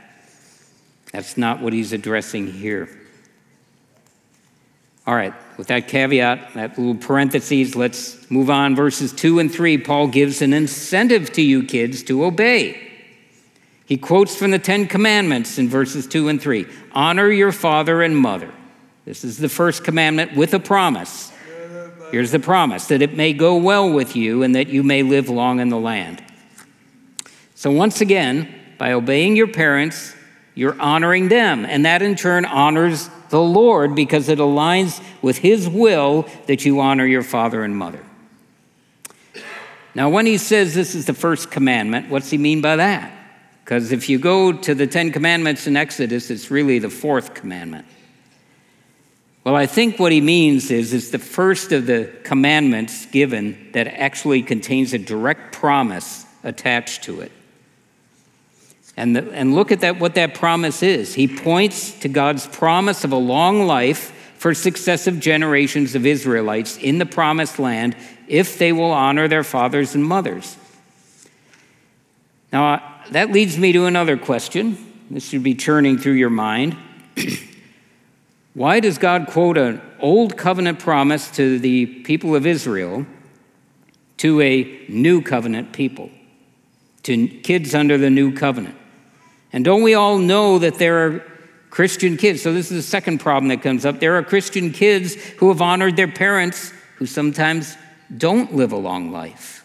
That's 1.13 1.37
not 1.37 1.61
what 1.61 1.73
he's 1.73 1.93
addressing 1.93 2.47
here. 2.47 2.89
All 5.09 5.15
right, 5.15 5.33
with 5.57 5.69
that 5.69 5.89
caveat, 5.89 6.53
that 6.53 6.77
little 6.77 6.95
parentheses, 6.95 7.75
let's 7.75 8.31
move 8.31 8.51
on. 8.51 8.77
Verses 8.77 9.11
2 9.11 9.39
and 9.39 9.51
3, 9.51 9.79
Paul 9.79 10.09
gives 10.09 10.43
an 10.43 10.53
incentive 10.53 11.33
to 11.33 11.41
you 11.41 11.63
kids 11.63 12.03
to 12.03 12.27
obey. 12.27 12.79
He 13.87 13.97
quotes 13.97 14.37
from 14.37 14.51
the 14.51 14.59
Ten 14.59 14.87
Commandments 14.87 15.57
in 15.57 15.67
verses 15.67 16.07
2 16.07 16.29
and 16.29 16.39
3 16.39 16.67
Honor 16.93 17.31
your 17.31 17.53
father 17.53 18.03
and 18.03 18.19
mother. 18.19 18.53
This 19.07 19.25
is 19.25 19.39
the 19.39 19.49
first 19.49 19.83
commandment 19.83 20.37
with 20.37 20.53
a 20.53 20.61
promise. 20.61 21.33
Here's 22.11 22.31
the 22.31 22.39
promise 22.39 22.89
that 22.89 23.01
it 23.01 23.17
may 23.17 23.33
go 23.33 23.57
well 23.57 23.91
with 23.91 24.15
you 24.15 24.43
and 24.43 24.55
that 24.57 24.69
you 24.69 24.83
may 24.83 25.03
live 25.03 25.31
long 25.31 25.59
in 25.61 25.71
the 25.71 25.79
land. 25.79 26.23
So, 27.55 27.71
once 27.71 28.03
again, 28.03 28.55
by 28.77 28.93
obeying 28.93 29.37
your 29.37 29.49
parents, 29.49 30.15
you're 30.55 30.79
honoring 30.79 31.29
them, 31.29 31.65
and 31.65 31.87
that 31.87 32.03
in 32.03 32.15
turn 32.15 32.45
honors 32.45 33.09
the 33.31 33.41
Lord 33.41 33.95
because 33.95 34.29
it 34.29 34.39
aligns 34.39 35.03
with 35.23 35.39
His 35.39 35.69
will 35.69 36.27
that 36.47 36.65
you 36.65 36.81
honor 36.81 37.07
your 37.07 37.23
father 37.23 37.65
and 37.65 37.77
mother. 37.77 38.05
Now, 39.95 40.11
when 40.11 40.27
he 40.27 40.39
says 40.39 40.75
this 40.75 40.95
is 40.95 41.07
the 41.07 41.15
first 41.15 41.51
commandment, 41.51 42.09
what's 42.09 42.31
he 42.31 42.39
mean 42.39 42.61
by 42.61 42.77
that? 42.77 43.13
Because 43.65 43.91
if 43.91 44.09
you 44.09 44.19
go 44.19 44.53
to 44.53 44.75
the 44.75 44.87
Ten 44.87 45.11
Commandments 45.11 45.67
in 45.67 45.77
Exodus, 45.77 46.31
it's 46.31 46.51
really 46.51 46.79
the 46.79 46.89
fourth 46.89 47.35
commandment. 47.35 47.85
Well, 49.45 49.57
I 49.57 49.67
think 49.67 49.99
what 49.99 50.13
he 50.13 50.21
means 50.21 50.71
is 50.71 50.93
it's 50.93 51.11
the 51.11 51.19
first 51.19 51.73
of 51.73 51.87
the 51.87 52.13
commandments 52.23 53.07
given 53.07 53.71
that 53.73 53.87
actually 53.87 54.43
contains 54.43 54.93
a 54.93 54.99
direct 54.99 55.53
promise 55.53 56.27
attached 56.45 57.05
to 57.05 57.21
it. 57.21 57.33
And, 58.99 59.15
the, 59.15 59.31
and 59.31 59.55
look 59.55 59.71
at 59.71 59.83
that, 59.83 60.01
what 60.01 60.17
that 60.17 60.35
promise 60.35 60.83
is. 60.83 61.15
He 61.15 61.29
points 61.29 61.93
to 62.01 62.09
God's 62.09 62.49
promise 62.49 63.05
of 63.05 63.13
a 63.13 63.17
long 63.17 63.65
life 63.65 64.13
for 64.39 64.55
successive 64.55 65.21
generations 65.21 65.95
of 65.95 66.05
Israelites 66.05 66.77
in 66.79 66.99
the 66.99 67.07
promised 67.07 67.61
land 67.61 67.97
if 68.27 68.59
they 68.59 68.73
will 68.73 68.91
honor 68.91 69.29
their 69.29 69.45
fathers 69.45 69.95
and 69.95 70.05
mothers. 70.05 70.57
Now, 72.53 73.03
that 73.13 73.31
leads 73.31 73.57
me 73.57 73.71
to 73.73 73.87
another 73.87 74.17
question. 74.17 74.77
This 75.09 75.29
should 75.29 75.45
be 75.45 75.55
churning 75.55 75.99
through 75.99 76.15
your 76.15 76.29
mind. 76.29 76.77
Why 78.55 78.81
does 78.81 78.99
God 78.99 79.29
quote 79.29 79.59
an 79.59 79.81
old 80.01 80.37
covenant 80.37 80.81
promise 80.81 81.31
to 81.33 81.61
the 81.61 81.87
people 81.87 82.35
of 82.35 82.47
Israel 82.47 83.07
to 84.17 84.41
a 84.41 84.85
new 84.89 85.23
covenant 85.23 85.73
people, 85.73 86.11
to 87.05 87.29
kids 87.29 87.77
under 87.77 87.97
the 87.97 88.11
new 88.11 88.35
covenant? 88.35 88.75
And 89.53 89.65
don't 89.65 89.83
we 89.83 89.95
all 89.95 90.19
know 90.19 90.59
that 90.59 90.75
there 90.75 91.07
are 91.07 91.25
Christian 91.71 92.17
kids? 92.17 92.43
So, 92.43 92.53
this 92.53 92.71
is 92.71 92.85
the 92.85 92.89
second 92.89 93.19
problem 93.19 93.49
that 93.49 93.63
comes 93.63 93.87
up. 93.87 94.01
There 94.01 94.17
are 94.17 94.23
Christian 94.23 94.73
kids 94.73 95.15
who 95.15 95.49
have 95.49 95.63
honored 95.63 95.97
their 95.97 96.09
parents 96.09 96.73
who 96.97 97.07
sometimes 97.07 97.77
don't 98.17 98.55
live 98.55 98.73
a 98.73 98.77
long 98.77 99.11
life. 99.11 99.65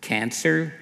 Cancer, 0.00 0.72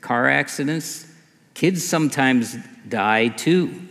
car 0.00 0.28
accidents, 0.28 1.06
kids 1.54 1.86
sometimes 1.86 2.56
die 2.88 3.28
too. 3.28 3.88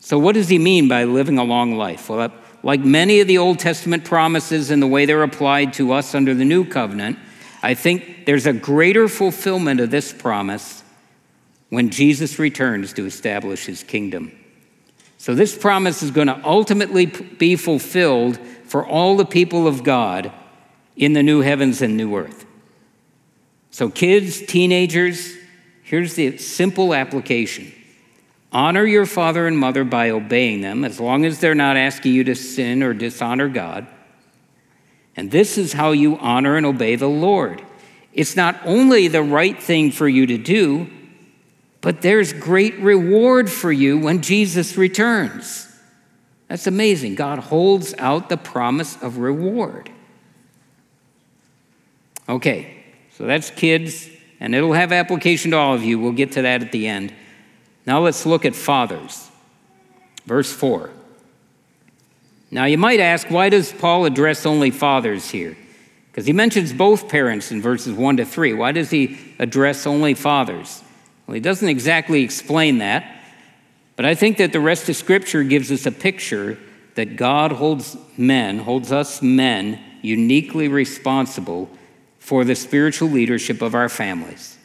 So, 0.00 0.18
what 0.18 0.34
does 0.34 0.48
he 0.48 0.58
mean 0.58 0.88
by 0.88 1.04
living 1.04 1.36
a 1.36 1.44
long 1.44 1.76
life? 1.76 2.08
Well, 2.08 2.32
like 2.62 2.80
many 2.80 3.20
of 3.20 3.28
the 3.28 3.38
Old 3.38 3.58
Testament 3.58 4.04
promises 4.04 4.70
and 4.70 4.82
the 4.82 4.86
way 4.86 5.04
they're 5.04 5.22
applied 5.22 5.74
to 5.74 5.92
us 5.92 6.14
under 6.14 6.34
the 6.34 6.44
New 6.44 6.64
Covenant, 6.64 7.18
I 7.62 7.74
think 7.74 8.26
there's 8.26 8.46
a 8.46 8.52
greater 8.52 9.08
fulfillment 9.08 9.80
of 9.80 9.90
this 9.90 10.12
promise 10.12 10.82
when 11.70 11.90
Jesus 11.90 12.38
returns 12.38 12.92
to 12.94 13.06
establish 13.06 13.66
his 13.66 13.82
kingdom. 13.82 14.32
So, 15.18 15.34
this 15.34 15.58
promise 15.58 16.02
is 16.02 16.12
going 16.12 16.28
to 16.28 16.40
ultimately 16.44 17.06
be 17.06 17.56
fulfilled 17.56 18.38
for 18.64 18.86
all 18.86 19.16
the 19.16 19.26
people 19.26 19.66
of 19.66 19.82
God 19.82 20.32
in 20.96 21.12
the 21.12 21.22
new 21.22 21.40
heavens 21.40 21.82
and 21.82 21.96
new 21.96 22.16
earth. 22.16 22.46
So, 23.70 23.90
kids, 23.90 24.40
teenagers, 24.40 25.34
here's 25.82 26.14
the 26.14 26.38
simple 26.38 26.94
application 26.94 27.72
honor 28.50 28.86
your 28.86 29.06
father 29.06 29.46
and 29.46 29.58
mother 29.58 29.84
by 29.84 30.10
obeying 30.10 30.60
them, 30.60 30.84
as 30.84 30.98
long 30.98 31.24
as 31.26 31.40
they're 31.40 31.54
not 31.54 31.76
asking 31.76 32.14
you 32.14 32.24
to 32.24 32.34
sin 32.34 32.82
or 32.82 32.94
dishonor 32.94 33.48
God. 33.48 33.86
And 35.18 35.32
this 35.32 35.58
is 35.58 35.72
how 35.72 35.90
you 35.90 36.16
honor 36.18 36.56
and 36.56 36.64
obey 36.64 36.94
the 36.94 37.08
Lord. 37.08 37.60
It's 38.12 38.36
not 38.36 38.56
only 38.64 39.08
the 39.08 39.20
right 39.20 39.60
thing 39.60 39.90
for 39.90 40.08
you 40.08 40.26
to 40.26 40.38
do, 40.38 40.88
but 41.80 42.02
there's 42.02 42.32
great 42.32 42.78
reward 42.78 43.50
for 43.50 43.72
you 43.72 43.98
when 43.98 44.22
Jesus 44.22 44.76
returns. 44.76 45.66
That's 46.46 46.68
amazing. 46.68 47.16
God 47.16 47.40
holds 47.40 47.94
out 47.98 48.28
the 48.28 48.36
promise 48.36 48.96
of 49.02 49.18
reward. 49.18 49.90
Okay, 52.28 52.84
so 53.10 53.26
that's 53.26 53.50
kids, 53.50 54.08
and 54.38 54.54
it'll 54.54 54.72
have 54.72 54.92
application 54.92 55.50
to 55.50 55.56
all 55.56 55.74
of 55.74 55.82
you. 55.82 55.98
We'll 55.98 56.12
get 56.12 56.30
to 56.32 56.42
that 56.42 56.62
at 56.62 56.70
the 56.70 56.86
end. 56.86 57.12
Now 57.84 57.98
let's 57.98 58.24
look 58.24 58.44
at 58.44 58.54
fathers. 58.54 59.28
Verse 60.26 60.52
4. 60.52 60.90
Now, 62.50 62.64
you 62.64 62.78
might 62.78 63.00
ask, 63.00 63.28
why 63.28 63.50
does 63.50 63.72
Paul 63.72 64.04
address 64.06 64.46
only 64.46 64.70
fathers 64.70 65.30
here? 65.30 65.56
Because 66.10 66.26
he 66.26 66.32
mentions 66.32 66.72
both 66.72 67.08
parents 67.08 67.52
in 67.52 67.60
verses 67.60 67.94
1 67.94 68.16
to 68.16 68.24
3. 68.24 68.54
Why 68.54 68.72
does 68.72 68.90
he 68.90 69.18
address 69.38 69.86
only 69.86 70.14
fathers? 70.14 70.82
Well, 71.26 71.34
he 71.34 71.40
doesn't 71.40 71.68
exactly 71.68 72.22
explain 72.22 72.78
that, 72.78 73.22
but 73.96 74.06
I 74.06 74.14
think 74.14 74.38
that 74.38 74.52
the 74.52 74.60
rest 74.60 74.88
of 74.88 74.96
Scripture 74.96 75.44
gives 75.44 75.70
us 75.70 75.84
a 75.84 75.92
picture 75.92 76.58
that 76.94 77.16
God 77.16 77.52
holds 77.52 77.96
men, 78.16 78.58
holds 78.58 78.90
us 78.90 79.20
men, 79.22 79.78
uniquely 80.02 80.68
responsible 80.68 81.68
for 82.18 82.44
the 82.44 82.54
spiritual 82.54 83.08
leadership 83.08 83.62
of 83.62 83.74
our 83.74 83.88
families. 83.88 84.56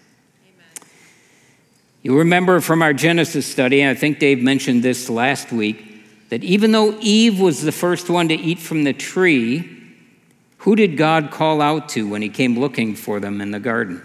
You 2.01 2.17
remember 2.17 2.59
from 2.59 2.81
our 2.81 2.93
Genesis 2.93 3.45
study, 3.45 3.81
and 3.81 3.95
I 3.95 3.99
think 3.99 4.19
Dave 4.19 4.41
mentioned 4.41 4.83
this 4.83 5.09
last 5.09 5.51
week, 5.51 5.92
that 6.33 6.43
even 6.43 6.71
though 6.71 6.97
Eve 6.99 7.39
was 7.39 7.61
the 7.61 7.71
first 7.71 8.09
one 8.09 8.27
to 8.27 8.33
eat 8.33 8.57
from 8.57 8.85
the 8.85 8.91
tree, 8.91 9.69
who 10.57 10.75
did 10.75 10.97
God 10.97 11.29
call 11.29 11.61
out 11.61 11.89
to 11.89 12.09
when 12.09 12.23
he 12.23 12.29
came 12.29 12.57
looking 12.57 12.95
for 12.95 13.19
them 13.19 13.39
in 13.39 13.51
the 13.51 13.59
garden? 13.59 14.01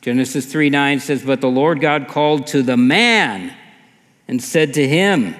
Genesis 0.00 0.50
3 0.50 0.70
9 0.70 1.00
says, 1.00 1.22
But 1.22 1.42
the 1.42 1.50
Lord 1.50 1.82
God 1.82 2.08
called 2.08 2.46
to 2.46 2.62
the 2.62 2.78
man 2.78 3.54
and 4.26 4.42
said 4.42 4.72
to 4.72 4.88
him, 4.88 5.34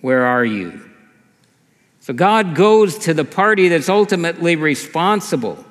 Where 0.00 0.24
are 0.24 0.44
you? 0.44 0.80
So 2.00 2.12
God 2.12 2.56
goes 2.56 2.98
to 2.98 3.14
the 3.14 3.24
party 3.24 3.68
that's 3.68 3.88
ultimately 3.88 4.56
responsible. 4.56 5.64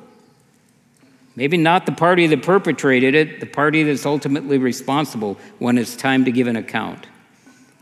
Maybe 1.36 1.58
not 1.58 1.86
the 1.86 1.91
party 1.91 2.27
that 2.27 2.43
perpetrated 2.43 3.13
it, 3.13 3.41
the 3.41 3.46
party 3.46 3.84
that's 3.84 4.05
ultimately 4.05 4.58
responsible 4.58 5.38
when 5.60 5.77
it's 5.77 5.98
time 5.98 6.24
to 6.24 6.32
give 6.32 6.48
an 6.48 6.55
account. 6.55 7.08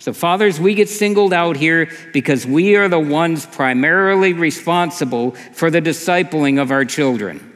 So, 0.02 0.14
fathers, 0.14 0.60
we 0.60 0.74
get 0.74 0.90
singled 0.90 1.32
out 1.32 1.58
here 1.58 1.88
because 2.12 2.44
we 2.44 2.76
are 2.76 2.90
the 2.90 3.00
ones 3.00 3.46
primarily 3.46 4.34
responsible 4.34 5.34
for 5.54 5.70
the 5.70 5.80
discipling 5.80 6.60
of 6.60 6.72
our 6.72 6.86
children. 6.86 7.56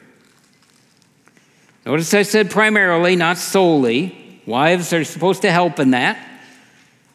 Notice 1.88 2.14
I 2.14 2.22
said 2.22 2.52
primarily, 2.52 3.16
not 3.16 3.40
solely. 3.40 4.44
Wives 4.46 4.94
are 4.94 5.04
supposed 5.04 5.42
to 5.42 5.52
help 5.52 5.80
in 5.80 5.90
that, 5.92 6.20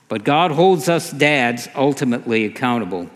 but 0.08 0.25
God 0.25 0.50
holds 0.50 0.88
us 0.88 1.12
dads 1.12 1.68
ultimately 1.76 2.44
accountable. 2.44 3.08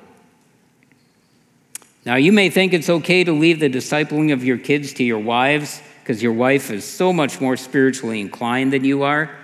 Now, 2.07 2.15
you 2.15 2.31
may 2.31 2.49
think 2.49 2.75
it's 2.75 2.91
okay 2.91 3.25
to 3.25 3.33
leave 3.33 3.59
the 3.59 3.69
discipling 3.69 4.33
of 4.33 4.45
your 4.45 4.59
kids 4.59 4.93
to 4.95 5.03
your 5.03 5.19
wives 5.19 5.83
because 6.05 6.23
your 6.23 6.35
wife 6.35 6.71
is 6.71 6.85
so 6.85 7.13
much 7.13 7.41
more 7.41 7.57
spiritually 7.57 8.21
inclined 8.21 8.73
than 8.73 8.85
you 8.85 9.03
are. 9.03 9.37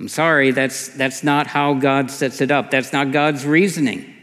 I'm 0.00 0.08
sorry, 0.08 0.50
that's, 0.50 0.88
that's 0.88 1.22
not 1.22 1.46
how 1.46 1.74
God 1.74 2.10
sets 2.10 2.40
it 2.40 2.50
up. 2.50 2.70
That's 2.70 2.90
not 2.90 3.12
God's 3.12 3.44
reasoning. 3.44 4.14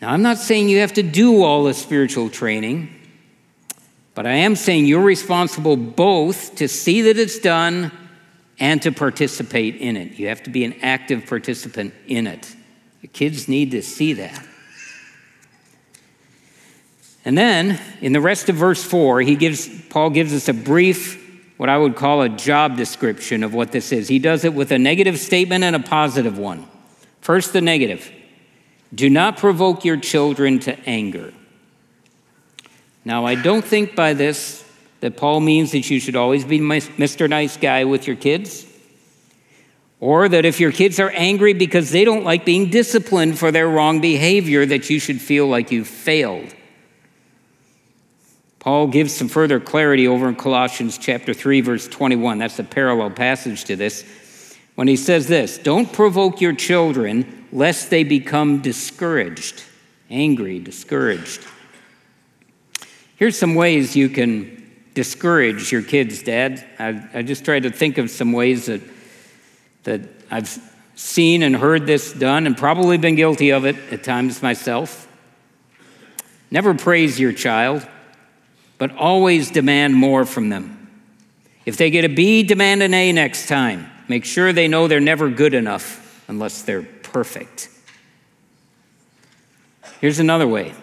Now, 0.00 0.10
I'm 0.10 0.22
not 0.22 0.36
saying 0.36 0.68
you 0.68 0.80
have 0.80 0.94
to 0.94 1.02
do 1.04 1.44
all 1.44 1.62
the 1.62 1.74
spiritual 1.74 2.28
training, 2.28 2.92
but 4.16 4.26
I 4.26 4.32
am 4.32 4.56
saying 4.56 4.86
you're 4.86 5.00
responsible 5.00 5.76
both 5.76 6.56
to 6.56 6.66
see 6.66 7.02
that 7.02 7.18
it's 7.18 7.38
done 7.38 7.92
and 8.58 8.82
to 8.82 8.90
participate 8.90 9.76
in 9.76 9.96
it. 9.96 10.18
You 10.18 10.26
have 10.26 10.42
to 10.42 10.50
be 10.50 10.64
an 10.64 10.74
active 10.82 11.24
participant 11.26 11.94
in 12.08 12.26
it. 12.26 12.52
Your 13.00 13.12
kids 13.12 13.46
need 13.46 13.70
to 13.70 13.82
see 13.82 14.12
that. 14.14 14.44
And 17.24 17.38
then 17.38 17.80
in 18.00 18.12
the 18.12 18.20
rest 18.20 18.48
of 18.48 18.56
verse 18.56 18.82
4, 18.82 19.20
he 19.20 19.36
gives 19.36 19.68
Paul 19.88 20.10
gives 20.10 20.34
us 20.34 20.48
a 20.48 20.52
brief 20.52 21.21
what 21.62 21.68
I 21.68 21.78
would 21.78 21.94
call 21.94 22.22
a 22.22 22.28
job 22.28 22.76
description 22.76 23.44
of 23.44 23.54
what 23.54 23.70
this 23.70 23.92
is. 23.92 24.08
He 24.08 24.18
does 24.18 24.44
it 24.44 24.52
with 24.52 24.72
a 24.72 24.80
negative 24.80 25.16
statement 25.16 25.62
and 25.62 25.76
a 25.76 25.78
positive 25.78 26.36
one. 26.36 26.66
First, 27.20 27.52
the 27.52 27.60
negative 27.60 28.10
do 28.92 29.08
not 29.08 29.36
provoke 29.36 29.84
your 29.84 29.96
children 29.96 30.58
to 30.58 30.76
anger. 30.88 31.32
Now, 33.04 33.26
I 33.26 33.36
don't 33.36 33.64
think 33.64 33.94
by 33.94 34.12
this 34.12 34.68
that 34.98 35.16
Paul 35.16 35.38
means 35.38 35.70
that 35.70 35.88
you 35.88 36.00
should 36.00 36.16
always 36.16 36.44
be 36.44 36.58
Mr. 36.58 37.30
Nice 37.30 37.56
Guy 37.56 37.84
with 37.84 38.08
your 38.08 38.16
kids, 38.16 38.66
or 40.00 40.28
that 40.28 40.44
if 40.44 40.58
your 40.58 40.72
kids 40.72 40.98
are 40.98 41.10
angry 41.10 41.52
because 41.52 41.92
they 41.92 42.04
don't 42.04 42.24
like 42.24 42.44
being 42.44 42.70
disciplined 42.70 43.38
for 43.38 43.52
their 43.52 43.68
wrong 43.68 44.00
behavior, 44.00 44.66
that 44.66 44.90
you 44.90 44.98
should 44.98 45.20
feel 45.20 45.46
like 45.46 45.70
you've 45.70 45.86
failed. 45.86 46.56
Paul 48.62 48.86
gives 48.86 49.12
some 49.12 49.26
further 49.26 49.58
clarity 49.58 50.06
over 50.06 50.28
in 50.28 50.36
Colossians 50.36 50.96
chapter 50.96 51.34
3 51.34 51.62
verse 51.62 51.88
21. 51.88 52.38
That's 52.38 52.60
a 52.60 52.64
parallel 52.64 53.10
passage 53.10 53.64
to 53.64 53.74
this. 53.74 54.04
When 54.76 54.86
he 54.86 54.94
says 54.94 55.26
this, 55.26 55.58
don't 55.58 55.92
provoke 55.92 56.40
your 56.40 56.52
children 56.52 57.48
lest 57.50 57.90
they 57.90 58.04
become 58.04 58.60
discouraged, 58.62 59.64
angry, 60.10 60.60
discouraged. 60.60 61.44
Here's 63.16 63.36
some 63.36 63.56
ways 63.56 63.96
you 63.96 64.08
can 64.08 64.70
discourage 64.94 65.72
your 65.72 65.82
kids, 65.82 66.22
Dad. 66.22 66.64
I, 66.78 67.08
I 67.14 67.22
just 67.22 67.44
tried 67.44 67.64
to 67.64 67.70
think 67.70 67.98
of 67.98 68.10
some 68.10 68.30
ways 68.30 68.66
that, 68.66 68.80
that 69.82 70.02
I've 70.30 70.56
seen 70.94 71.42
and 71.42 71.56
heard 71.56 71.84
this 71.88 72.12
done 72.12 72.46
and 72.46 72.56
probably 72.56 72.96
been 72.96 73.16
guilty 73.16 73.50
of 73.50 73.64
it 73.64 73.74
at 73.90 74.04
times 74.04 74.40
myself. 74.40 75.08
Never 76.52 76.74
praise 76.74 77.18
your 77.18 77.32
child 77.32 77.88
but 78.82 78.96
always 78.96 79.52
demand 79.52 79.94
more 79.94 80.24
from 80.24 80.48
them. 80.48 80.90
If 81.64 81.76
they 81.76 81.88
get 81.88 82.04
a 82.04 82.08
B, 82.08 82.42
demand 82.42 82.82
an 82.82 82.92
A 82.92 83.12
next 83.12 83.46
time. 83.46 83.88
Make 84.08 84.24
sure 84.24 84.52
they 84.52 84.66
know 84.66 84.88
they're 84.88 84.98
never 84.98 85.30
good 85.30 85.54
enough 85.54 86.20
unless 86.26 86.62
they're 86.62 86.82
perfect. 86.82 87.68
Here's 90.00 90.18
another 90.18 90.48
way 90.48 90.74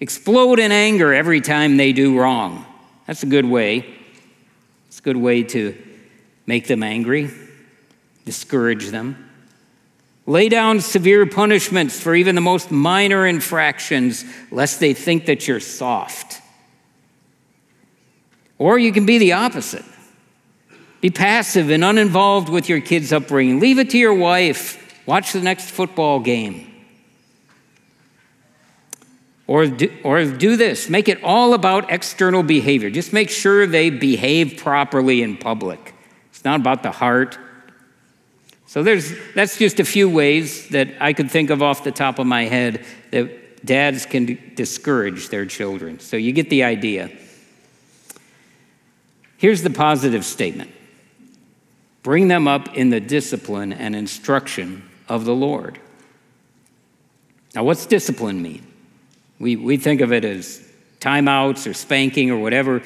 explode 0.00 0.58
in 0.58 0.72
anger 0.72 1.14
every 1.14 1.40
time 1.40 1.76
they 1.76 1.92
do 1.92 2.18
wrong. 2.18 2.66
That's 3.06 3.22
a 3.22 3.26
good 3.26 3.44
way. 3.44 3.94
It's 4.88 4.98
a 4.98 5.02
good 5.02 5.16
way 5.16 5.44
to 5.44 5.80
make 6.46 6.66
them 6.66 6.82
angry, 6.82 7.30
discourage 8.24 8.88
them. 8.88 9.30
Lay 10.26 10.48
down 10.48 10.80
severe 10.80 11.26
punishments 11.26 12.00
for 12.00 12.16
even 12.16 12.34
the 12.34 12.40
most 12.40 12.72
minor 12.72 13.24
infractions, 13.24 14.24
lest 14.50 14.80
they 14.80 14.94
think 14.94 15.26
that 15.26 15.46
you're 15.46 15.60
soft. 15.60 16.42
Or 18.58 18.78
you 18.78 18.92
can 18.92 19.06
be 19.06 19.18
the 19.18 19.32
opposite. 19.32 19.84
Be 21.00 21.10
passive 21.10 21.70
and 21.70 21.84
uninvolved 21.84 22.48
with 22.48 22.68
your 22.68 22.80
kids' 22.80 23.12
upbringing. 23.12 23.60
Leave 23.60 23.78
it 23.78 23.90
to 23.90 23.98
your 23.98 24.14
wife. 24.14 24.82
Watch 25.06 25.32
the 25.32 25.40
next 25.40 25.70
football 25.70 26.20
game. 26.20 26.72
Or 29.46 29.66
do, 29.66 29.92
or 30.02 30.24
do 30.24 30.56
this 30.56 30.88
make 30.88 31.08
it 31.08 31.22
all 31.22 31.54
about 31.54 31.92
external 31.92 32.42
behavior. 32.42 32.90
Just 32.90 33.12
make 33.12 33.30
sure 33.30 33.66
they 33.66 33.90
behave 33.90 34.56
properly 34.56 35.22
in 35.22 35.36
public. 35.36 35.94
It's 36.30 36.44
not 36.44 36.60
about 36.60 36.82
the 36.82 36.90
heart. 36.90 37.38
So 38.66 38.82
there's, 38.82 39.14
that's 39.34 39.58
just 39.58 39.78
a 39.78 39.84
few 39.84 40.08
ways 40.08 40.68
that 40.70 40.88
I 41.00 41.12
could 41.12 41.30
think 41.30 41.50
of 41.50 41.62
off 41.62 41.84
the 41.84 41.92
top 41.92 42.18
of 42.18 42.26
my 42.26 42.44
head 42.44 42.84
that 43.12 43.64
dads 43.64 44.04
can 44.06 44.38
discourage 44.54 45.28
their 45.28 45.46
children. 45.46 46.00
So 46.00 46.16
you 46.16 46.32
get 46.32 46.50
the 46.50 46.64
idea. 46.64 47.10
Here's 49.46 49.62
the 49.62 49.70
positive 49.70 50.24
statement 50.24 50.72
bring 52.02 52.26
them 52.26 52.48
up 52.48 52.76
in 52.76 52.90
the 52.90 52.98
discipline 52.98 53.72
and 53.72 53.94
instruction 53.94 54.82
of 55.08 55.24
the 55.24 55.36
Lord. 55.36 55.78
Now, 57.54 57.62
what's 57.62 57.86
discipline 57.86 58.42
mean? 58.42 58.66
We, 59.38 59.54
we 59.54 59.76
think 59.76 60.00
of 60.00 60.12
it 60.12 60.24
as 60.24 60.68
timeouts 60.98 61.70
or 61.70 61.74
spanking 61.74 62.32
or 62.32 62.38
whatever. 62.38 62.82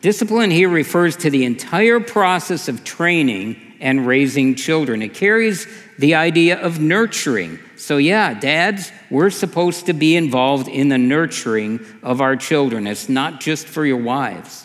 Discipline 0.00 0.50
here 0.50 0.68
refers 0.68 1.16
to 1.18 1.30
the 1.30 1.44
entire 1.44 2.00
process 2.00 2.66
of 2.66 2.82
training 2.82 3.76
and 3.78 4.04
raising 4.04 4.56
children. 4.56 5.00
It 5.00 5.14
carries 5.14 5.68
the 6.00 6.16
idea 6.16 6.60
of 6.60 6.80
nurturing. 6.80 7.60
So, 7.76 7.98
yeah, 7.98 8.34
dads, 8.34 8.90
we're 9.10 9.30
supposed 9.30 9.86
to 9.86 9.92
be 9.92 10.16
involved 10.16 10.66
in 10.66 10.88
the 10.88 10.98
nurturing 10.98 11.86
of 12.02 12.20
our 12.20 12.34
children. 12.34 12.88
It's 12.88 13.08
not 13.08 13.40
just 13.40 13.68
for 13.68 13.86
your 13.86 13.98
wives. 13.98 14.63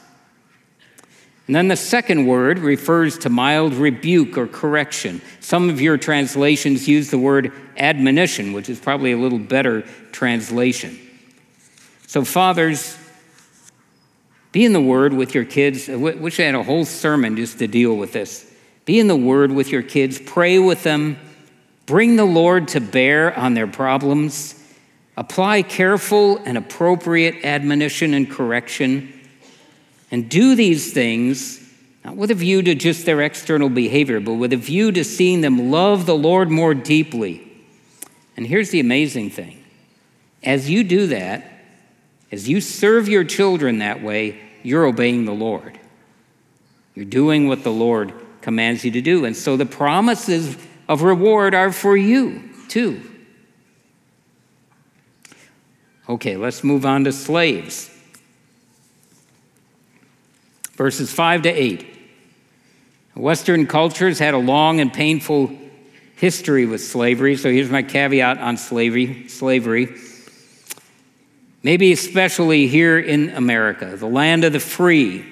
And 1.50 1.56
then 1.56 1.68
the 1.68 1.76
second 1.76 2.28
word 2.28 2.60
refers 2.60 3.18
to 3.18 3.30
mild 3.32 3.74
rebuke 3.74 4.38
or 4.38 4.46
correction. 4.46 5.20
Some 5.40 5.68
of 5.72 5.82
your 5.82 5.98
translations 5.98 6.88
use 6.88 7.10
the 7.10 7.18
word 7.18 7.52
admonition, 7.76 8.54
which 8.54 8.70
is 8.70 8.80
probably 8.80 9.14
a 9.14 9.18
little 9.18 9.40
better 9.40 9.82
translation. 10.12 11.00
So, 12.06 12.24
fathers, 12.24 12.96
be 14.52 14.64
in 14.64 14.74
the 14.74 14.80
Word 14.82 15.12
with 15.12 15.34
your 15.34 15.44
kids. 15.44 15.90
I 15.90 15.96
wish 15.96 16.40
I 16.40 16.44
had 16.44 16.54
a 16.54 16.62
whole 16.62 16.86
sermon 16.86 17.36
just 17.36 17.58
to 17.58 17.68
deal 17.68 17.98
with 17.98 18.14
this. 18.14 18.46
Be 18.86 19.00
in 19.00 19.08
the 19.08 19.16
Word 19.16 19.52
with 19.52 19.70
your 19.70 19.82
kids, 19.82 20.20
pray 20.24 20.60
with 20.60 20.84
them, 20.84 21.18
bring 21.88 22.16
the 22.16 22.26
Lord 22.26 22.68
to 22.68 22.80
bear 22.80 23.36
on 23.36 23.56
their 23.56 23.66
problems, 23.66 24.54
apply 25.18 25.64
careful 25.64 26.38
and 26.46 26.60
appropriate 26.60 27.44
admonition 27.44 28.14
and 28.14 28.30
correction 28.30 29.19
and 30.12 30.30
do 30.30 30.56
these 30.56 30.94
things 30.94 31.60
not 32.04 32.16
with 32.16 32.32
a 32.32 32.36
view 32.36 32.62
to 32.62 32.76
just 32.76 33.06
their 33.06 33.22
external 33.22 33.70
behavior, 33.70 34.20
but 34.20 34.34
with 34.34 34.54
a 34.54 34.58
view 34.58 34.92
to 34.92 35.04
seeing 35.04 35.42
them 35.42 35.70
love 35.70 36.06
the 36.06 36.16
Lord 36.16 36.50
more 36.50 36.74
deeply. 36.74 37.46
And 38.38 38.48
here's 38.48 38.70
the 38.70 38.80
amazing 38.80 39.30
thing 39.30 39.64
as 40.42 40.70
you 40.70 40.84
do 40.84 41.08
that, 41.08 41.44
as 42.32 42.48
you 42.48 42.62
serve 42.62 43.10
your 43.10 43.24
children 43.24 43.80
that 43.80 44.02
way, 44.02 44.40
you're 44.64 44.86
obeying 44.86 45.26
the 45.26 45.34
Lord. 45.34 45.80
You're 46.96 47.06
doing 47.06 47.48
what 47.48 47.64
the 47.64 47.72
Lord 47.72 48.14
commands 48.42 48.84
you 48.86 48.92
to 48.92 49.02
do. 49.02 49.26
And 49.26 49.36
so 49.36 49.58
the 49.58 49.66
promises 49.66 50.58
of 50.88 51.02
reward 51.02 51.54
are 51.54 51.72
for 51.72 51.96
you 51.96 52.50
too. 52.70 53.02
Okay, 56.08 56.38
let's 56.38 56.64
move 56.64 56.86
on 56.86 57.04
to 57.04 57.12
slaves 57.12 57.92
verses 60.80 61.12
5 61.12 61.42
to 61.42 61.50
8. 61.50 61.86
Western 63.14 63.68
cultures 63.68 64.18
had 64.18 64.34
a 64.34 64.38
long 64.38 64.80
and 64.80 64.94
painful 64.94 65.52
history 66.16 66.66
with 66.66 66.82
slavery. 66.82 67.36
So 67.36 67.52
here's 67.52 67.70
my 67.70 67.84
caveat 67.84 68.38
on 68.38 68.56
slavery. 68.56 69.28
Slavery. 69.28 69.94
Maybe 71.64 71.92
especially 71.92 72.68
here 72.68 72.98
in 72.98 73.32
America, 73.32 73.98
the 73.98 74.08
land 74.08 74.46
of 74.46 74.54
the 74.54 74.62
free. 74.62 75.26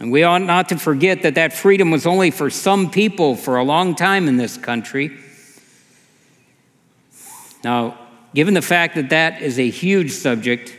And 0.00 0.10
we 0.10 0.22
ought 0.22 0.40
not 0.40 0.70
to 0.70 0.78
forget 0.78 1.20
that 1.24 1.34
that 1.34 1.52
freedom 1.52 1.90
was 1.90 2.06
only 2.06 2.30
for 2.30 2.48
some 2.48 2.90
people 2.90 3.36
for 3.36 3.58
a 3.58 3.64
long 3.64 3.94
time 3.94 4.28
in 4.28 4.38
this 4.38 4.56
country. 4.56 5.14
Now, 7.62 7.98
given 8.34 8.54
the 8.54 8.62
fact 8.62 8.94
that 8.94 9.10
that 9.10 9.42
is 9.42 9.58
a 9.58 9.68
huge 9.68 10.12
subject, 10.12 10.74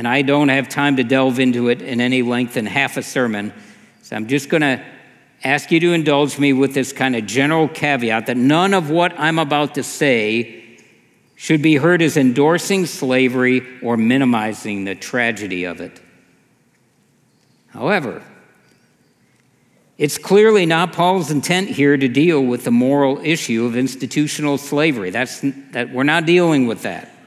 and 0.00 0.08
I 0.08 0.22
don't 0.22 0.48
have 0.48 0.70
time 0.70 0.96
to 0.96 1.04
delve 1.04 1.38
into 1.38 1.68
it 1.68 1.82
in 1.82 2.00
any 2.00 2.22
length 2.22 2.56
in 2.56 2.64
half 2.64 2.96
a 2.96 3.02
sermon, 3.02 3.52
so 4.00 4.16
I'm 4.16 4.28
just 4.28 4.48
going 4.48 4.62
to 4.62 4.82
ask 5.44 5.70
you 5.70 5.78
to 5.78 5.92
indulge 5.92 6.38
me 6.38 6.54
with 6.54 6.72
this 6.72 6.90
kind 6.90 7.14
of 7.14 7.26
general 7.26 7.68
caveat 7.68 8.24
that 8.24 8.38
none 8.38 8.72
of 8.72 8.88
what 8.88 9.12
I'm 9.20 9.38
about 9.38 9.74
to 9.74 9.82
say 9.82 10.78
should 11.36 11.60
be 11.60 11.76
heard 11.76 12.00
as 12.00 12.16
endorsing 12.16 12.86
slavery 12.86 13.60
or 13.82 13.98
minimizing 13.98 14.86
the 14.86 14.94
tragedy 14.94 15.64
of 15.64 15.82
it. 15.82 16.00
However, 17.68 18.22
it's 19.98 20.16
clearly 20.16 20.64
not 20.64 20.94
Paul's 20.94 21.30
intent 21.30 21.68
here 21.68 21.98
to 21.98 22.08
deal 22.08 22.42
with 22.42 22.64
the 22.64 22.70
moral 22.70 23.20
issue 23.22 23.66
of 23.66 23.76
institutional 23.76 24.56
slavery. 24.56 25.10
That's, 25.10 25.42
that 25.72 25.92
we're 25.92 26.04
not 26.04 26.24
dealing 26.24 26.66
with 26.66 26.84
that. 26.84 27.19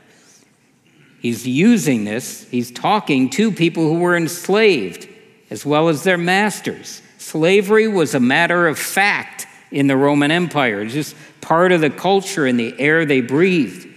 He's 1.23 1.47
using 1.47 2.03
this, 2.03 2.45
he's 2.51 2.69
talking 2.69 3.29
to 3.31 3.49
people 3.49 3.87
who 3.87 3.99
were 3.99 4.17
enslaved 4.17 5.07
as 5.49 5.65
well 5.65 5.87
as 5.87 6.03
their 6.03 6.17
masters. 6.17 7.01
Slavery 7.17 7.87
was 7.87 8.13
a 8.13 8.19
matter 8.19 8.67
of 8.67 8.77
fact 8.77 9.47
in 9.71 9.87
the 9.87 9.95
Roman 9.95 10.31
Empire, 10.31 10.85
just 10.85 11.15
part 11.39 11.71
of 11.71 11.79
the 11.79 11.89
culture 11.89 12.45
and 12.45 12.59
the 12.59 12.77
air 12.77 13.05
they 13.05 13.21
breathed. 13.21 13.87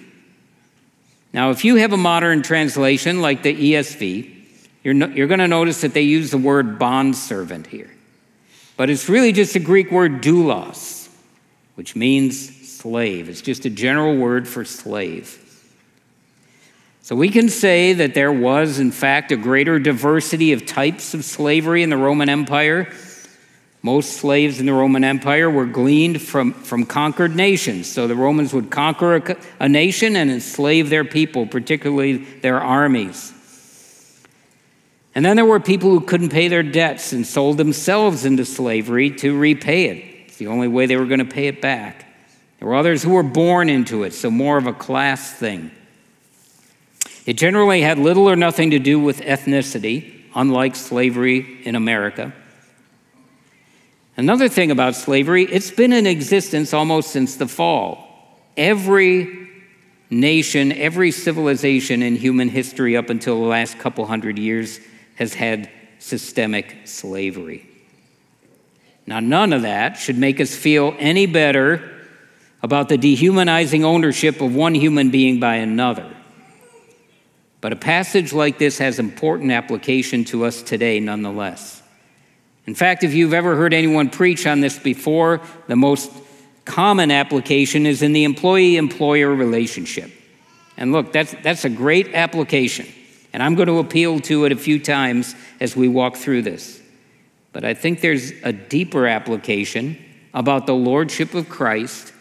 Now, 1.33 1.51
if 1.51 1.65
you 1.65 1.75
have 1.77 1.93
a 1.93 1.97
modern 1.97 2.43
translation 2.43 3.21
like 3.21 3.43
the 3.43 3.73
ESV, 3.73 4.33
you're, 4.85 4.95
no, 4.95 5.09
you're 5.09 5.27
going 5.27 5.41
to 5.41 5.49
notice 5.49 5.81
that 5.81 5.95
they 5.95 6.03
use 6.03 6.31
the 6.31 6.39
word 6.39 6.79
bondservant 6.79 7.67
here. 7.67 7.91
But 8.77 8.89
it's 8.89 9.09
really 9.09 9.33
just 9.33 9.57
a 9.57 9.61
Greek 9.61 9.91
word 9.91 10.23
doulos, 10.23 11.09
which 11.75 11.97
means 11.97 12.69
slave. 12.69 13.29
It's 13.29 13.43
just 13.43 13.65
a 13.65 13.71
general 13.71 14.17
word 14.17 14.47
for 14.47 14.65
slave. 14.65 15.43
So 17.07 17.15
we 17.15 17.29
can 17.29 17.49
say 17.51 17.93
that 17.93 18.15
there 18.15 18.33
was, 18.33 18.81
in 18.81 18.91
fact, 18.91 19.31
a 19.31 19.37
greater 19.37 19.79
diversity 19.79 20.53
of 20.53 20.67
types 20.67 21.15
of 21.15 21.25
slavery 21.25 21.85
in 21.85 21.89
the 21.89 21.97
Roman 21.97 22.29
Empire. 22.29 22.93
Most 23.81 24.15
slaves 24.15 24.59
in 24.59 24.67
the 24.67 24.73
Roman 24.73 25.05
Empire 25.05 25.49
were 25.49 25.67
gleaned 25.67 26.21
from, 26.21 26.53
from 26.53 26.85
conquered 26.85 27.37
nations. 27.37 27.89
So 27.89 28.09
the 28.09 28.17
Romans 28.17 28.53
would 28.53 28.73
conquer 28.73 29.15
a, 29.15 29.37
a 29.61 29.69
nation 29.69 30.17
and 30.17 30.33
enslave 30.33 30.91
their 30.91 31.05
people, 31.05 31.47
particularly 31.47 32.17
their 32.17 32.61
armies. 32.61 33.33
And 35.15 35.25
then 35.25 35.37
there 35.37 35.47
were 35.47 35.61
people 35.61 35.91
who 35.91 36.01
couldn't 36.01 36.31
pay 36.31 36.49
their 36.49 36.65
debts 36.65 37.13
and 37.13 37.25
sold 37.25 37.57
themselves 37.57 38.25
into 38.25 38.45
slavery 38.45 39.13
to 39.19 39.39
repay 39.39 39.85
it. 39.85 40.27
It's 40.27 40.39
the 40.39 40.49
only 40.49 40.67
way 40.67 40.87
they 40.87 40.97
were 40.97 41.07
going 41.07 41.21
to 41.21 41.25
pay 41.25 41.47
it 41.47 41.63
back. 41.63 42.05
There 42.59 42.67
were 42.67 42.75
others 42.75 43.05
who 43.05 43.11
were 43.11 43.23
born 43.23 43.69
into 43.69 44.03
it, 44.03 44.13
so 44.13 44.29
more 44.29 44.59
of 44.59 44.67
a 44.67 44.73
class 44.73 45.33
thing. 45.33 45.71
It 47.27 47.35
generally 47.35 47.83
had 47.83 47.99
little 47.99 48.31
or 48.31 48.37
nothing 48.37 48.71
to 48.71 48.79
do 48.79 49.01
with 49.01 49.21
ethnicity, 49.21 50.23
unlike 50.35 50.77
slavery 50.77 51.61
in 51.65 51.75
America. 51.75 52.33
Another 54.17 54.49
thing 54.49 54.71
about 54.71 54.95
slavery, 54.95 55.45
it's 55.45 55.71
been 55.71 55.93
in 55.93 56.07
existence 56.07 56.73
almost 56.73 57.11
since 57.11 57.37
the 57.37 57.49
fall. 57.49 58.39
Every 58.57 59.51
nation, 60.09 60.73
every 60.73 61.11
civilization 61.11 62.01
in 62.01 62.17
human 62.17 62.49
history 62.49 62.97
up 62.97 63.11
until 63.11 63.41
the 63.41 63.47
last 63.47 63.79
couple 63.79 64.07
hundred 64.07 64.39
years 64.39 64.81
has 65.17 65.35
had 65.35 65.69
systemic 65.99 66.77
slavery. 66.85 67.69
Now, 69.07 69.21
none 69.21 69.53
of 69.53 69.63
that 69.63 69.99
should 69.99 70.17
make 70.17 70.41
us 70.41 70.55
feel 70.55 70.95
any 70.99 71.27
better 71.27 71.93
about 72.63 72.89
the 72.89 72.97
dehumanizing 72.97 73.85
ownership 73.85 74.41
of 74.41 74.55
one 74.55 74.75
human 74.75 75.11
being 75.11 75.39
by 75.41 75.57
another. 75.57 76.16
But 77.61 77.73
a 77.73 77.77
passage 77.77 78.33
like 78.33 78.59
this 78.59 78.79
has 78.79 78.99
important 78.99 79.51
application 79.51 80.25
to 80.27 80.45
us 80.45 80.63
today, 80.63 81.01
nonetheless. 81.01 81.83
In 82.67 82.75
fact, 82.75 83.05
if 83.05 83.15
you've 83.15 83.35
ever 83.35 83.57
heard 83.57 83.73
anyone 83.73 84.11
preach 84.11 84.47
on 84.47 84.61
this 84.61 84.79
before, 84.79 85.41
the 85.69 85.77
most 85.77 86.13
common 86.65 87.11
application 87.11 87.87
is 87.87 88.03
in 88.03 88.13
the 88.13 88.25
employee 88.25 88.77
employer 88.77 89.35
relationship. 89.35 90.11
And 90.77 90.93
look, 90.93 91.13
that's, 91.13 91.35
that's 91.43 91.65
a 91.65 91.71
great 91.71 92.13
application. 92.15 92.87
And 93.33 93.43
I'm 93.43 93.55
going 93.55 93.69
to 93.69 93.79
appeal 93.79 94.21
to 94.21 94.45
it 94.45 94.53
a 94.53 94.57
few 94.57 94.79
times 94.79 95.35
as 95.61 95.77
we 95.77 95.89
walk 95.89 96.17
through 96.17 96.43
this. 96.43 96.81
But 97.53 97.65
I 97.65 97.75
think 97.75 98.01
there's 98.01 98.33
a 98.43 98.53
deeper 98.53 99.07
application 99.07 100.03
about 100.35 100.67
the 100.67 100.75
lordship 100.75 101.35
of 101.35 101.49
Christ, 101.49 102.13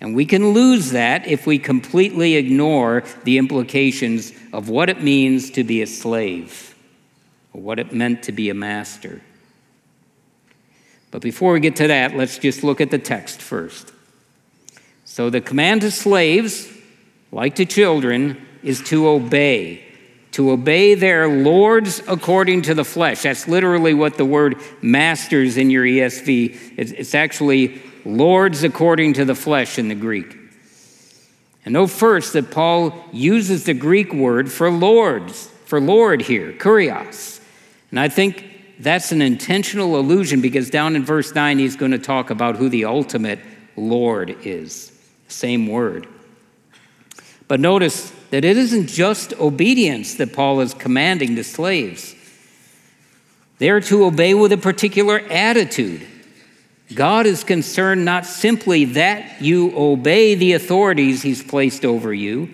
and 0.00 0.14
we 0.14 0.24
can 0.24 0.52
lose 0.52 0.92
that 0.92 1.26
if 1.26 1.46
we 1.46 1.58
completely 1.58 2.36
ignore 2.36 3.04
the 3.24 3.36
implications 3.38 4.32
of 4.52 4.68
what 4.68 4.88
it 4.88 5.02
means 5.02 5.50
to 5.50 5.64
be 5.64 5.82
a 5.82 5.86
slave 5.86 6.74
or 7.52 7.60
what 7.60 7.78
it 7.78 7.92
meant 7.92 8.22
to 8.24 8.32
be 8.32 8.48
a 8.48 8.54
master. 8.54 9.20
But 11.10 11.22
before 11.22 11.52
we 11.52 11.60
get 11.60 11.76
to 11.76 11.88
that, 11.88 12.16
let's 12.16 12.38
just 12.38 12.64
look 12.64 12.80
at 12.80 12.90
the 12.90 12.98
text 12.98 13.42
first. 13.42 13.92
So, 15.04 15.28
the 15.28 15.40
command 15.40 15.80
to 15.80 15.90
slaves, 15.90 16.68
like 17.32 17.56
to 17.56 17.64
children, 17.64 18.46
is 18.62 18.80
to 18.84 19.08
obey 19.08 19.84
to 20.32 20.52
obey 20.52 20.94
their 20.94 21.28
lords 21.28 22.02
according 22.06 22.62
to 22.62 22.74
the 22.74 22.84
flesh. 22.84 23.22
That's 23.22 23.48
literally 23.48 23.94
what 23.94 24.16
the 24.16 24.24
word 24.24 24.60
masters 24.80 25.56
in 25.56 25.70
your 25.70 25.84
ESV, 25.84 26.74
it's 26.76 27.14
actually 27.14 27.82
lords 28.04 28.64
according 28.64 29.14
to 29.14 29.24
the 29.24 29.34
flesh 29.34 29.78
in 29.78 29.88
the 29.88 29.94
Greek. 29.94 30.36
And 31.64 31.74
note 31.74 31.88
first 31.88 32.32
that 32.32 32.50
Paul 32.50 32.94
uses 33.12 33.64
the 33.64 33.74
Greek 33.74 34.12
word 34.12 34.50
for 34.50 34.70
lords, 34.70 35.48
for 35.66 35.80
lord 35.80 36.22
here, 36.22 36.52
kurios. 36.52 37.40
And 37.90 38.00
I 38.00 38.08
think 38.08 38.46
that's 38.78 39.12
an 39.12 39.20
intentional 39.20 39.98
allusion 39.98 40.40
because 40.40 40.70
down 40.70 40.96
in 40.96 41.04
verse 41.04 41.34
9, 41.34 41.58
he's 41.58 41.76
going 41.76 41.92
to 41.92 41.98
talk 41.98 42.30
about 42.30 42.56
who 42.56 42.68
the 42.68 42.86
ultimate 42.86 43.40
Lord 43.76 44.36
is. 44.44 44.90
Same 45.28 45.66
word. 45.66 46.06
But 47.46 47.60
notice 47.60 48.10
that 48.30 48.44
it 48.44 48.56
isn't 48.56 48.86
just 48.86 49.32
obedience 49.34 50.14
that 50.14 50.32
Paul 50.32 50.60
is 50.60 50.72
commanding 50.72 51.34
the 51.34 51.44
slaves. 51.44 52.14
They 53.58 53.68
are 53.68 53.80
to 53.82 54.04
obey 54.04 54.32
with 54.34 54.52
a 54.52 54.56
particular 54.56 55.18
attitude. 55.18 56.06
God 56.94 57.26
is 57.26 57.44
concerned 57.44 58.04
not 58.04 58.26
simply 58.26 58.84
that 58.86 59.40
you 59.40 59.72
obey 59.76 60.34
the 60.34 60.54
authorities 60.54 61.22
he's 61.22 61.42
placed 61.42 61.84
over 61.84 62.12
you, 62.12 62.50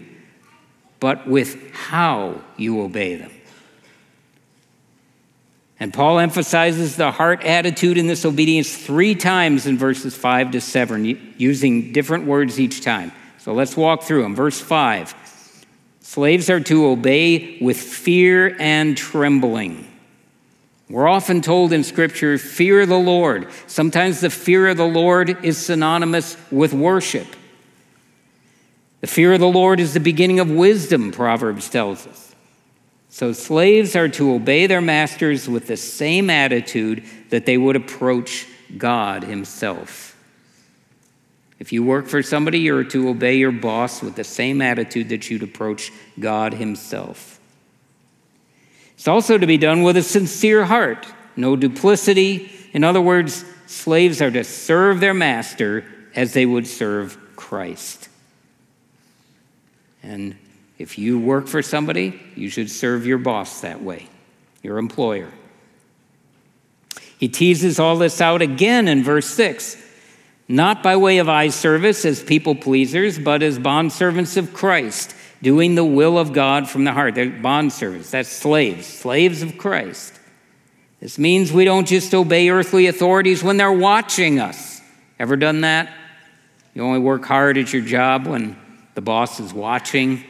but 1.01 1.27
with 1.27 1.73
how 1.73 2.43
you 2.57 2.81
obey 2.83 3.17
them. 3.17 3.33
And 5.79 5.93
Paul 5.93 6.19
emphasizes 6.19 6.97
the 6.97 7.11
heart 7.11 7.45
attitude 7.45 7.99
in 7.99 8.07
this 8.07 8.25
obedience 8.25 8.75
three 8.77 9.15
times 9.15 9.67
in 9.67 9.77
verses 9.77 10.17
5 10.17 10.53
to 10.53 10.61
7, 10.61 11.35
using 11.37 11.93
different 11.93 12.25
words 12.25 12.59
each 12.59 12.83
time. 12.83 13.13
So 13.39 13.53
let's 13.53 13.77
walk 13.77 14.03
through 14.03 14.23
them. 14.23 14.35
Verse 14.35 14.61
5 14.61 15.15
Slaves 16.01 16.49
are 16.49 16.61
to 16.61 16.87
obey 16.87 17.59
with 17.61 17.77
fear 17.77 18.57
and 18.59 18.97
trembling. 18.97 19.87
We're 20.89 21.09
often 21.09 21.41
told 21.41 21.73
in 21.73 21.83
Scripture, 21.83 22.39
fear 22.39 22.87
the 22.87 22.99
Lord. 22.99 23.49
Sometimes 23.67 24.21
the 24.21 24.31
fear 24.31 24.69
of 24.69 24.77
the 24.77 24.87
Lord 24.87 25.45
is 25.45 25.59
synonymous 25.59 26.37
with 26.51 26.73
worship. 26.73 27.27
The 29.01 29.09
fear 29.09 29.33
of 29.33 29.41
the 29.41 29.49
Lord 29.49 29.81
is 29.81 29.95
the 29.95 30.01
beginning 30.01 30.39
of 30.39 30.51
wisdom, 30.51 31.11
Proverbs 31.11 31.69
tells 31.69 32.07
us. 32.07 32.35
So 33.09 33.33
slaves 33.33 33.97
are 33.97 34.09
to 34.11 34.35
obey 34.35 34.67
their 34.67 34.81
masters 34.81 35.49
with 35.49 35.67
the 35.67 35.77
same 35.77 36.31
attitude 36.31 37.03
that 37.31 37.47
they 37.47 37.59
would 37.59 37.77
approach 37.77 38.47
God 38.77 39.25
Himself. 39.25 40.17
If 41.59 41.73
you 41.73 41.83
work 41.83 42.07
for 42.07 42.23
somebody, 42.23 42.59
you're 42.61 42.85
to 42.85 43.09
obey 43.09 43.37
your 43.37 43.53
boss 43.53 44.03
with 44.03 44.15
the 44.15 44.25
same 44.25 44.61
attitude 44.61 45.09
that 45.09 45.31
you'd 45.31 45.43
approach 45.43 45.91
God 46.21 46.55
Himself. 46.55 47.36
It's 48.97 49.09
also 49.09 49.39
to 49.39 49.47
be 49.47 49.59
done 49.59 49.83
with 49.83 49.97
a 49.97 50.03
sincere 50.03 50.65
heart, 50.65 51.07
no 51.37 51.55
duplicity. 51.55 52.51
In 52.73 52.83
other 52.83 53.01
words, 53.01 53.45
slaves 53.67 54.21
are 54.21 54.31
to 54.31 54.45
serve 54.45 55.01
their 55.01 55.15
master 55.15 55.85
as 56.15 56.33
they 56.33 56.47
would 56.47 56.67
serve 56.67 57.19
Christ. 57.37 58.09
And 60.03 60.37
if 60.79 60.99
you 60.99 61.19
work 61.19 61.47
for 61.47 61.63
somebody, 61.63 62.21
you 62.35 62.49
should 62.49 62.71
serve 62.71 63.07
your 63.07 63.19
boss 63.19 63.61
that 63.61 63.83
way, 63.83 64.09
your 64.63 64.79
employer. 64.79 65.31
He 67.19 67.29
teases 67.29 67.79
all 67.79 67.97
this 67.97 68.21
out 68.21 68.43
again 68.43 68.89
in 68.89 69.03
verse 69.03 69.27
6 69.27 69.85
not 70.49 70.83
by 70.83 70.97
way 70.97 71.19
of 71.19 71.29
eye 71.29 71.49
service 71.49 72.05
as 72.05 72.23
people 72.23 72.55
pleasers, 72.55 73.19
but 73.19 73.43
as 73.43 73.59
bondservants 73.59 74.37
of 74.37 74.55
Christ, 74.55 75.15
doing 75.43 75.75
the 75.75 75.85
will 75.85 76.19
of 76.19 76.33
God 76.33 76.69
from 76.69 76.85
the 76.85 76.93
heart. 76.93 77.15
They're 77.15 77.27
bondservants, 77.27 78.11
that's 78.11 78.29
slaves, 78.29 78.87
slaves 78.87 79.43
of 79.43 79.59
Christ. 79.59 80.19
This 81.01 81.19
means 81.19 81.53
we 81.53 81.65
don't 81.65 81.87
just 81.87 82.15
obey 82.15 82.49
earthly 82.49 82.87
authorities 82.87 83.43
when 83.43 83.57
they're 83.57 83.73
watching 83.73 84.41
us. 84.41 84.81
Ever 85.19 85.37
done 85.37 85.61
that? 85.63 85.93
You 86.75 86.83
only 86.83 86.99
work 86.99 87.25
hard 87.25 87.59
at 87.59 87.73
your 87.73 87.83
job 87.83 88.27
when 88.27 88.57
the 88.95 89.01
boss 89.01 89.41
is 89.41 89.53
watching. 89.53 90.25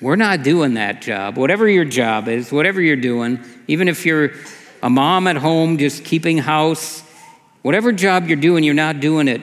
We're 0.00 0.16
not 0.16 0.42
doing 0.42 0.74
that 0.74 1.00
job. 1.00 1.36
Whatever 1.36 1.68
your 1.68 1.84
job 1.86 2.28
is, 2.28 2.52
whatever 2.52 2.80
you're 2.80 2.96
doing, 2.96 3.40
even 3.68 3.88
if 3.88 4.04
you're 4.04 4.32
a 4.82 4.90
mom 4.90 5.26
at 5.26 5.36
home 5.36 5.78
just 5.78 6.04
keeping 6.04 6.36
house, 6.36 7.02
whatever 7.62 7.90
job 7.90 8.26
you're 8.26 8.36
doing, 8.36 8.64
you're 8.64 8.74
not 8.74 9.00
doing 9.00 9.28
it 9.28 9.40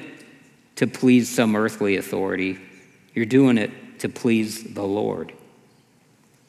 to 0.76 0.86
please 0.86 1.30
some 1.30 1.56
earthly 1.56 1.96
authority. 1.96 2.60
You're 3.14 3.26
doing 3.26 3.58
it 3.58 4.00
to 4.00 4.10
please 4.10 4.74
the 4.74 4.84
Lord. 4.84 5.34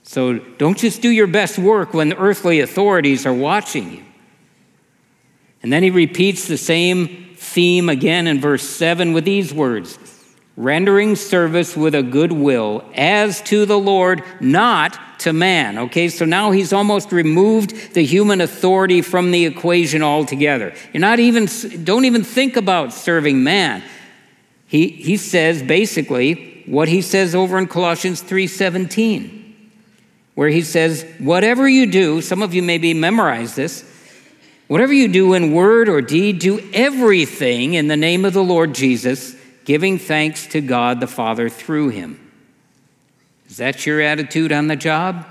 So 0.02 0.38
don't 0.38 0.78
just 0.78 1.00
do 1.00 1.10
your 1.10 1.26
best 1.26 1.58
work 1.58 1.94
when 1.94 2.08
the 2.08 2.18
earthly 2.18 2.60
authorities 2.60 3.24
are 3.26 3.34
watching 3.34 3.92
you. 3.92 4.04
And 5.62 5.72
then 5.72 5.82
he 5.82 5.90
repeats 5.90 6.48
the 6.48 6.56
same 6.56 7.34
theme 7.36 7.88
again 7.88 8.26
in 8.26 8.40
verse 8.40 8.62
7 8.62 9.12
with 9.12 9.24
these 9.24 9.54
words 9.54 9.98
rendering 10.56 11.16
service 11.16 11.74
with 11.76 11.94
a 11.94 12.02
good 12.02 12.30
will 12.30 12.84
as 12.94 13.40
to 13.40 13.64
the 13.64 13.78
Lord, 13.78 14.22
not 14.40 14.98
to 15.20 15.32
man. 15.32 15.78
Okay, 15.78 16.08
so 16.08 16.24
now 16.24 16.50
he's 16.50 16.72
almost 16.72 17.10
removed 17.10 17.94
the 17.94 18.04
human 18.04 18.40
authority 18.40 19.00
from 19.00 19.30
the 19.30 19.46
equation 19.46 20.02
altogether. 20.02 20.74
You're 20.92 21.00
not 21.00 21.20
even, 21.20 21.48
don't 21.84 22.04
even 22.04 22.22
think 22.22 22.56
about 22.56 22.92
serving 22.92 23.42
man. 23.42 23.82
He, 24.66 24.88
he 24.88 25.16
says 25.16 25.62
basically 25.62 26.51
what 26.66 26.88
he 26.88 27.02
says 27.02 27.34
over 27.34 27.58
in 27.58 27.66
Colossians 27.66 28.22
3:17 28.22 29.42
where 30.34 30.48
he 30.48 30.62
says, 30.62 31.04
Whatever 31.18 31.68
you 31.68 31.86
do, 31.86 32.20
some 32.20 32.42
of 32.42 32.54
you 32.54 32.62
maybe 32.62 32.94
memorize 32.94 33.54
this, 33.54 33.84
whatever 34.68 34.92
you 34.92 35.08
do 35.08 35.34
in 35.34 35.52
word 35.52 35.88
or 35.88 36.00
deed, 36.00 36.38
do 36.38 36.60
everything 36.72 37.74
in 37.74 37.88
the 37.88 37.96
name 37.96 38.24
of 38.24 38.32
the 38.32 38.42
Lord 38.42 38.74
Jesus, 38.74 39.36
giving 39.64 39.98
thanks 39.98 40.46
to 40.48 40.60
God 40.60 41.00
the 41.00 41.06
Father 41.06 41.48
through 41.48 41.90
him. 41.90 42.18
Is 43.48 43.58
that 43.58 43.84
your 43.84 44.00
attitude 44.00 44.52
on 44.52 44.68
the 44.68 44.76
job? 44.76 45.26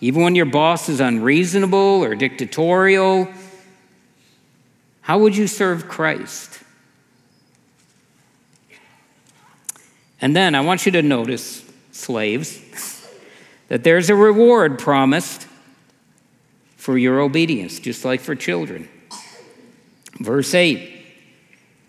Even 0.00 0.22
when 0.22 0.34
your 0.34 0.46
boss 0.46 0.88
is 0.88 1.00
unreasonable 1.00 2.04
or 2.04 2.14
dictatorial, 2.14 3.28
how 5.00 5.18
would 5.18 5.36
you 5.36 5.46
serve 5.46 5.88
Christ? 5.88 6.60
And 10.26 10.34
then 10.34 10.56
I 10.56 10.60
want 10.60 10.86
you 10.86 10.90
to 10.90 11.02
notice, 11.02 11.64
slaves, 11.92 12.60
that 13.68 13.84
there's 13.84 14.10
a 14.10 14.16
reward 14.16 14.76
promised 14.76 15.46
for 16.76 16.98
your 16.98 17.20
obedience, 17.20 17.78
just 17.78 18.04
like 18.04 18.20
for 18.20 18.34
children. 18.34 18.88
Verse 20.18 20.52
8, 20.52 21.06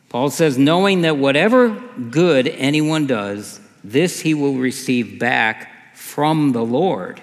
Paul 0.09 0.29
says, 0.29 0.55
knowing 0.55 1.01
that 1.01 1.17
whatever 1.17 1.69
good 2.11 2.47
anyone 2.47 3.07
does, 3.07 3.59
this 3.83 4.19
he 4.19 4.35
will 4.35 4.53
receive 4.53 5.17
back 5.17 5.95
from 5.95 6.51
the 6.51 6.63
Lord, 6.63 7.19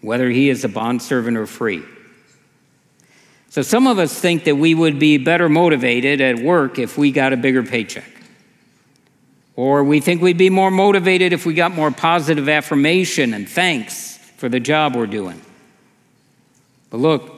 whether 0.00 0.30
he 0.30 0.48
is 0.48 0.64
a 0.64 0.68
bondservant 0.68 1.36
or 1.36 1.46
free. 1.46 1.84
So 3.50 3.62
some 3.62 3.86
of 3.86 4.00
us 4.00 4.18
think 4.18 4.42
that 4.46 4.56
we 4.56 4.74
would 4.74 4.98
be 4.98 5.16
better 5.16 5.48
motivated 5.48 6.20
at 6.20 6.40
work 6.40 6.80
if 6.80 6.98
we 6.98 7.12
got 7.12 7.32
a 7.32 7.36
bigger 7.36 7.62
paycheck. 7.62 8.17
Or 9.58 9.82
we 9.82 9.98
think 9.98 10.22
we'd 10.22 10.38
be 10.38 10.50
more 10.50 10.70
motivated 10.70 11.32
if 11.32 11.44
we 11.44 11.52
got 11.52 11.72
more 11.72 11.90
positive 11.90 12.48
affirmation 12.48 13.34
and 13.34 13.48
thanks 13.48 14.16
for 14.36 14.48
the 14.48 14.60
job 14.60 14.94
we're 14.94 15.08
doing. 15.08 15.42
But 16.90 16.98
look, 16.98 17.32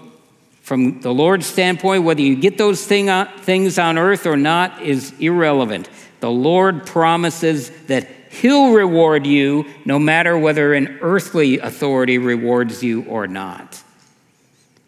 from 0.61 1.01
the 1.01 1.15
Lord's 1.15 1.47
standpoint, 1.47 2.05
whether 2.05 2.21
you 2.21 2.37
get 2.37 2.59
those 2.59 2.85
thing 2.85 3.09
things 3.39 3.79
on 3.79 3.97
earth 3.97 4.27
or 4.27 4.37
not 4.37 4.83
is 4.83 5.19
irrelevant. 5.19 5.89
The 6.21 6.31
Lord 6.31 6.85
promises 6.85 7.71
that 7.87 8.07
He'll 8.29 8.75
reward 8.75 9.27
you 9.27 9.65
no 9.87 9.99
matter 9.99 10.37
whether 10.37 10.75
an 10.75 10.99
earthly 11.01 11.59
authority 11.59 12.19
rewards 12.19 12.83
you 12.83 13.03
or 13.05 13.29
not. 13.29 13.83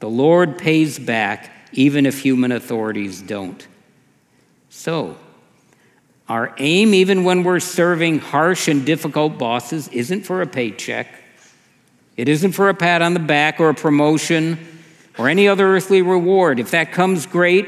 The 0.00 0.10
Lord 0.10 0.58
pays 0.58 0.98
back 0.98 1.50
even 1.72 2.04
if 2.04 2.20
human 2.20 2.52
authorities 2.52 3.22
don't. 3.22 3.66
So, 4.68 5.16
our 6.28 6.54
aim, 6.58 6.94
even 6.94 7.24
when 7.24 7.42
we're 7.42 7.60
serving 7.60 8.20
harsh 8.20 8.68
and 8.68 8.86
difficult 8.86 9.38
bosses, 9.38 9.88
isn't 9.88 10.22
for 10.22 10.40
a 10.42 10.46
paycheck. 10.46 11.08
It 12.16 12.28
isn't 12.28 12.52
for 12.52 12.68
a 12.68 12.74
pat 12.74 13.02
on 13.02 13.14
the 13.14 13.20
back 13.20 13.60
or 13.60 13.70
a 13.70 13.74
promotion 13.74 14.58
or 15.18 15.28
any 15.28 15.48
other 15.48 15.66
earthly 15.74 16.02
reward. 16.02 16.58
If 16.60 16.70
that 16.70 16.92
comes, 16.92 17.26
great, 17.26 17.66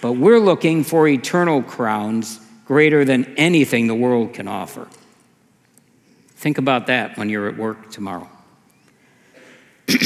but 0.00 0.12
we're 0.12 0.38
looking 0.38 0.84
for 0.84 1.08
eternal 1.08 1.62
crowns 1.62 2.40
greater 2.64 3.04
than 3.04 3.24
anything 3.36 3.86
the 3.86 3.94
world 3.94 4.34
can 4.34 4.46
offer. 4.46 4.86
Think 6.36 6.58
about 6.58 6.86
that 6.86 7.16
when 7.16 7.28
you're 7.28 7.48
at 7.48 7.56
work 7.56 7.90
tomorrow. 7.90 8.28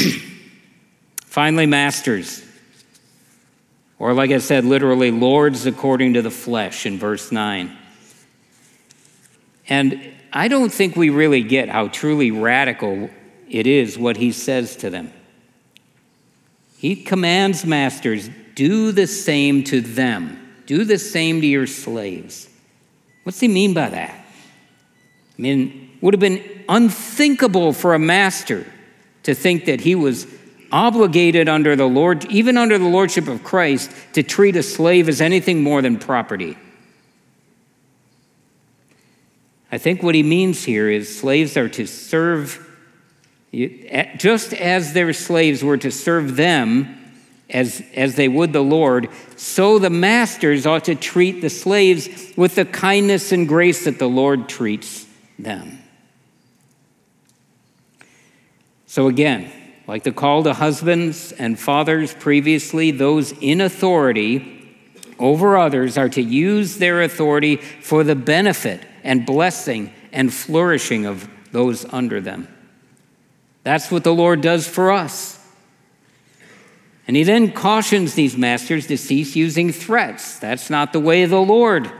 Finally, 1.25 1.65
masters, 1.65 2.43
or 3.99 4.13
like 4.13 4.31
I 4.31 4.37
said, 4.39 4.65
literally, 4.65 5.11
lords 5.11 5.65
according 5.65 6.13
to 6.13 6.21
the 6.21 6.31
flesh 6.31 6.85
in 6.85 6.97
verse 6.97 7.31
9. 7.31 7.77
And 9.69 10.13
I 10.31 10.47
don't 10.47 10.71
think 10.71 10.95
we 10.95 11.09
really 11.09 11.43
get 11.43 11.69
how 11.69 11.87
truly 11.87 12.31
radical 12.31 13.09
it 13.49 13.67
is 13.67 13.97
what 13.97 14.17
he 14.17 14.31
says 14.31 14.75
to 14.77 14.89
them. 14.89 15.13
He 16.77 16.95
commands 16.95 17.65
masters, 17.65 18.29
do 18.55 18.91
the 18.91 19.07
same 19.07 19.63
to 19.65 19.79
them, 19.79 20.55
do 20.65 20.83
the 20.83 20.97
same 20.97 21.39
to 21.41 21.47
your 21.47 21.67
slaves. 21.67 22.49
What's 23.23 23.39
he 23.39 23.47
mean 23.47 23.73
by 23.73 23.89
that? 23.89 24.11
I 24.11 25.41
mean, 25.41 25.97
would 26.01 26.13
have 26.13 26.19
been 26.19 26.43
unthinkable 26.67 27.73
for 27.73 27.93
a 27.93 27.99
master 27.99 28.65
to 29.23 29.33
think 29.33 29.65
that 29.65 29.81
he 29.81 29.95
was 29.95 30.27
obligated 30.71 31.47
under 31.47 31.75
the 31.75 31.85
Lord, 31.87 32.25
even 32.25 32.57
under 32.57 32.77
the 32.77 32.87
lordship 32.87 33.27
of 33.27 33.43
Christ, 33.43 33.91
to 34.13 34.23
treat 34.23 34.55
a 34.55 34.63
slave 34.63 35.07
as 35.07 35.21
anything 35.21 35.63
more 35.63 35.81
than 35.81 35.97
property. 35.97 36.57
I 39.73 39.79
think 39.79 40.03
what 40.03 40.13
he 40.13 40.21
means 40.21 40.63
here 40.63 40.87
is 40.87 41.17
slaves 41.17 41.57
are 41.57 41.67
to 41.69 41.87
serve, 41.87 42.63
just 43.51 44.53
as 44.53 44.93
their 44.93 45.13
slaves 45.13 45.63
were 45.63 45.79
to 45.79 45.89
serve 45.89 46.35
them 46.35 46.95
as, 47.49 47.81
as 47.95 48.13
they 48.13 48.27
would 48.27 48.53
the 48.53 48.61
Lord, 48.61 49.09
so 49.35 49.79
the 49.79 49.89
masters 49.89 50.67
ought 50.67 50.85
to 50.85 50.93
treat 50.93 51.41
the 51.41 51.49
slaves 51.49 52.07
with 52.37 52.53
the 52.53 52.65
kindness 52.65 53.31
and 53.31 53.47
grace 53.47 53.85
that 53.85 53.97
the 53.97 54.07
Lord 54.07 54.47
treats 54.47 55.07
them. 55.39 55.79
So, 58.85 59.07
again, 59.07 59.51
like 59.87 60.03
the 60.03 60.11
call 60.11 60.43
to 60.43 60.53
husbands 60.53 61.31
and 61.31 61.59
fathers 61.59 62.13
previously, 62.13 62.91
those 62.91 63.31
in 63.41 63.59
authority 63.59 64.77
over 65.17 65.57
others 65.57 65.97
are 65.97 66.09
to 66.09 66.21
use 66.21 66.77
their 66.77 67.01
authority 67.01 67.55
for 67.55 68.03
the 68.03 68.15
benefit 68.15 68.85
and 69.03 69.25
blessing 69.25 69.93
and 70.11 70.33
flourishing 70.33 71.05
of 71.05 71.27
those 71.51 71.85
under 71.93 72.21
them. 72.21 72.47
That's 73.63 73.91
what 73.91 74.03
the 74.03 74.13
Lord 74.13 74.41
does 74.41 74.67
for 74.67 74.91
us. 74.91 75.39
And 77.07 77.17
he 77.17 77.23
then 77.23 77.51
cautions 77.51 78.13
these 78.13 78.37
masters 78.37 78.87
to 78.87 78.97
cease 78.97 79.35
using 79.35 79.71
threats. 79.71 80.39
That's 80.39 80.69
not 80.69 80.93
the 80.93 80.99
way 80.99 81.25
the 81.25 81.41
Lord 81.41 81.91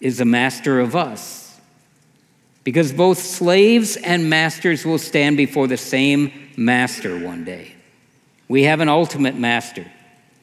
is 0.00 0.20
a 0.20 0.24
master 0.24 0.80
of 0.80 0.94
us. 0.94 1.60
Because 2.64 2.92
both 2.92 3.18
slaves 3.18 3.96
and 3.96 4.30
masters 4.30 4.84
will 4.84 4.98
stand 4.98 5.36
before 5.36 5.66
the 5.66 5.76
same 5.76 6.50
master 6.56 7.18
one 7.18 7.44
day. 7.44 7.74
We 8.48 8.64
have 8.64 8.80
an 8.80 8.88
ultimate 8.88 9.34
master. 9.36 9.86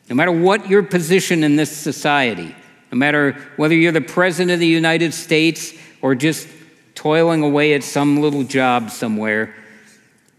No 0.10 0.16
matter 0.16 0.32
what 0.32 0.70
your 0.70 0.84
position 0.84 1.44
in 1.44 1.56
this 1.56 1.76
society, 1.76 2.56
no 2.91 2.97
matter 2.97 3.34
whether 3.56 3.75
you're 3.75 3.91
the 3.91 4.02
President 4.02 4.52
of 4.52 4.60
the 4.60 4.67
United 4.67 5.13
States 5.13 5.73
or 6.02 6.15
just 6.15 6.47
toiling 6.95 7.43
away 7.43 7.73
at 7.73 7.84
some 7.84 8.19
little 8.21 8.43
job 8.43 8.89
somewhere, 8.89 9.56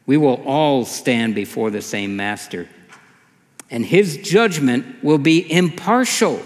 we 0.06 0.16
will 0.16 0.42
all 0.44 0.84
stand 0.84 1.34
before 1.34 1.70
the 1.70 1.82
same 1.82 2.16
Master. 2.16 2.68
And 3.70 3.84
his 3.84 4.16
judgment 4.16 5.04
will 5.04 5.18
be 5.18 5.50
impartial. 5.50 6.42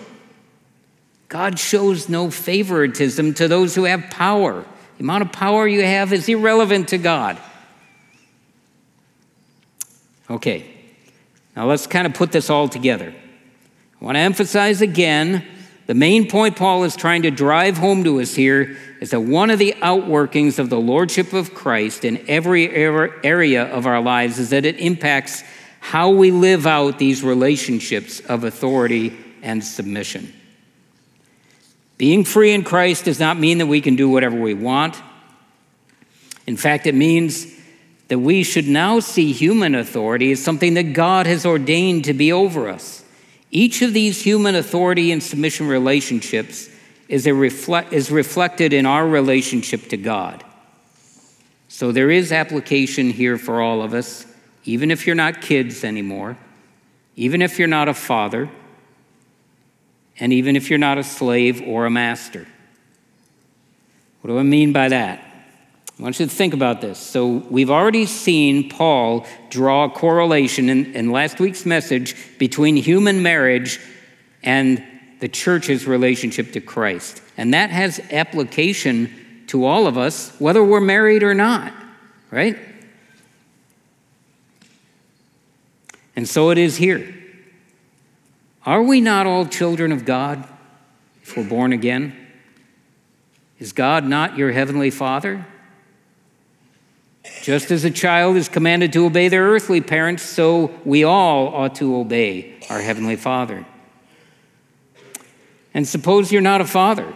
God 1.28 1.58
shows 1.58 2.08
no 2.08 2.30
favoritism 2.30 3.34
to 3.34 3.48
those 3.48 3.74
who 3.74 3.84
have 3.84 4.10
power. 4.10 4.64
The 4.98 5.02
amount 5.02 5.22
of 5.22 5.32
power 5.32 5.66
you 5.66 5.82
have 5.82 6.12
is 6.12 6.28
irrelevant 6.28 6.88
to 6.88 6.98
God. 6.98 7.40
Okay, 10.30 10.66
Now 11.56 11.66
let's 11.66 11.86
kind 11.86 12.06
of 12.06 12.14
put 12.14 12.32
this 12.32 12.50
all 12.50 12.68
together. 12.68 13.14
I 14.00 14.04
want 14.04 14.16
to 14.16 14.20
emphasize 14.20 14.80
again 14.80 15.46
the 15.87 15.94
main 15.94 16.29
point 16.29 16.57
Paul 16.57 16.85
is 16.85 16.97
trying 16.97 17.23
to 17.23 17.31
drive 17.31 17.77
home 17.77 18.05
to 18.05 18.20
us 18.20 18.35
here 18.35 18.77
is 19.01 19.11
that 19.11 19.20
one 19.20 19.51
of 19.51 19.59
the 19.59 19.75
outworkings 19.83 20.59
of 20.59 20.70
the 20.70 20.81
Lordship 20.81 21.35
of 21.35 21.53
Christ 21.53 22.05
in 22.05 22.25
every 22.27 22.70
area 22.70 23.64
of 23.64 23.87
our 23.87 24.01
lives 24.01 24.38
is 24.38 24.51
that 24.51 24.64
it 24.64 24.79
impacts 24.79 25.44
how 25.81 26.09
we 26.09 26.31
live 26.31 26.66
out 26.66 26.99
these 26.99 27.23
relationships 27.23 28.20
of 28.20 28.44
authority 28.44 29.14
and 29.42 29.62
submission. 29.62 30.33
Being 31.99 32.25
free 32.25 32.53
in 32.53 32.64
Christ 32.64 33.05
does 33.05 33.20
not 33.20 33.38
mean 33.38 33.59
that 33.59 33.66
we 33.66 33.83
can 33.83 33.94
do 33.94 34.09
whatever 34.09 34.40
we 34.40 34.55
want. 34.55 35.01
In 36.47 36.57
fact, 36.57 36.87
it 36.87 36.94
means 36.94 37.47
that 38.09 38.18
we 38.18 38.42
should 38.42 38.66
now 38.66 39.01
see 39.01 39.33
human 39.33 39.75
authority 39.75 40.33
as 40.33 40.42
something 40.42 40.75
that 40.75 40.94
God 40.94 41.27
has 41.27 41.44
ordained 41.44 42.05
to 42.05 42.14
be 42.14 42.33
over 42.33 42.70
us. 42.70 43.03
Each 43.54 43.82
of 43.82 43.94
these 43.94 44.20
human 44.20 44.56
authority 44.56 45.12
and 45.12 45.22
submission 45.22 45.68
relationships 45.68 46.68
is, 47.08 47.24
reflect, 47.28 47.92
is 47.92 48.10
reflected 48.10 48.72
in 48.72 48.84
our 48.84 49.06
relationship 49.06 49.88
to 49.90 49.96
God. 49.96 50.42
So 51.68 51.92
there 51.92 52.10
is 52.10 52.32
application 52.32 53.10
here 53.10 53.38
for 53.38 53.62
all 53.62 53.80
of 53.80 53.94
us, 53.94 54.26
even 54.64 54.90
if 54.90 55.06
you're 55.06 55.14
not 55.14 55.40
kids 55.40 55.84
anymore, 55.84 56.36
even 57.14 57.40
if 57.42 57.56
you're 57.56 57.68
not 57.68 57.88
a 57.88 57.94
father, 57.94 58.50
and 60.18 60.32
even 60.32 60.56
if 60.56 60.68
you're 60.68 60.78
not 60.78 60.98
a 60.98 61.04
slave 61.04 61.62
or 61.62 61.86
a 61.86 61.90
master. 61.90 62.48
What 64.20 64.30
do 64.30 64.38
I 64.38 64.42
mean 64.42 64.72
by 64.72 64.88
that? 64.88 65.34
I 65.98 66.02
want 66.02 66.18
you 66.18 66.26
to 66.26 66.33
think 66.33 66.54
about 66.54 66.80
this. 66.80 66.98
So, 66.98 67.26
we've 67.28 67.70
already 67.70 68.07
seen 68.07 68.68
Paul 68.68 69.26
draw 69.48 69.85
a 69.85 69.90
correlation 69.90 70.68
in, 70.68 70.92
in 70.94 71.12
last 71.12 71.38
week's 71.38 71.64
message 71.64 72.16
between 72.38 72.76
human 72.76 73.22
marriage 73.22 73.78
and 74.42 74.83
the 75.20 75.28
church's 75.28 75.87
relationship 75.87 76.52
to 76.52 76.61
Christ. 76.61 77.22
And 77.37 77.54
that 77.54 77.70
has 77.70 78.00
application 78.11 79.44
to 79.48 79.64
all 79.64 79.87
of 79.87 79.96
us, 79.96 80.35
whether 80.40 80.64
we're 80.64 80.80
married 80.80 81.22
or 81.22 81.33
not, 81.33 81.72
right? 82.30 82.59
And 86.16 86.28
so 86.28 86.50
it 86.50 86.59
is 86.59 86.76
here. 86.76 87.14
Are 88.66 88.83
we 88.83 89.00
not 89.00 89.26
all 89.26 89.46
children 89.46 89.92
of 89.92 90.04
God 90.04 90.46
if 91.22 91.37
we're 91.37 91.48
born 91.48 91.72
again? 91.72 92.16
Is 93.61 93.72
God 93.72 94.04
not 94.04 94.37
your 94.37 94.50
heavenly 94.50 94.90
Father? 94.90 95.46
Just 97.42 97.70
as 97.70 97.84
a 97.84 97.90
child 97.90 98.37
is 98.37 98.48
commanded 98.48 98.92
to 98.92 99.06
obey 99.06 99.28
their 99.28 99.44
earthly 99.44 99.80
parents, 99.80 100.22
so 100.22 100.78
we 100.84 101.04
all 101.04 101.48
ought 101.48 101.74
to 101.76 101.96
obey 101.96 102.54
our 102.68 102.80
heavenly 102.80 103.16
Father. 103.16 103.64
And 105.72 105.88
suppose 105.88 106.30
you're 106.30 106.42
not 106.42 106.60
a 106.60 106.66
father. 106.66 107.12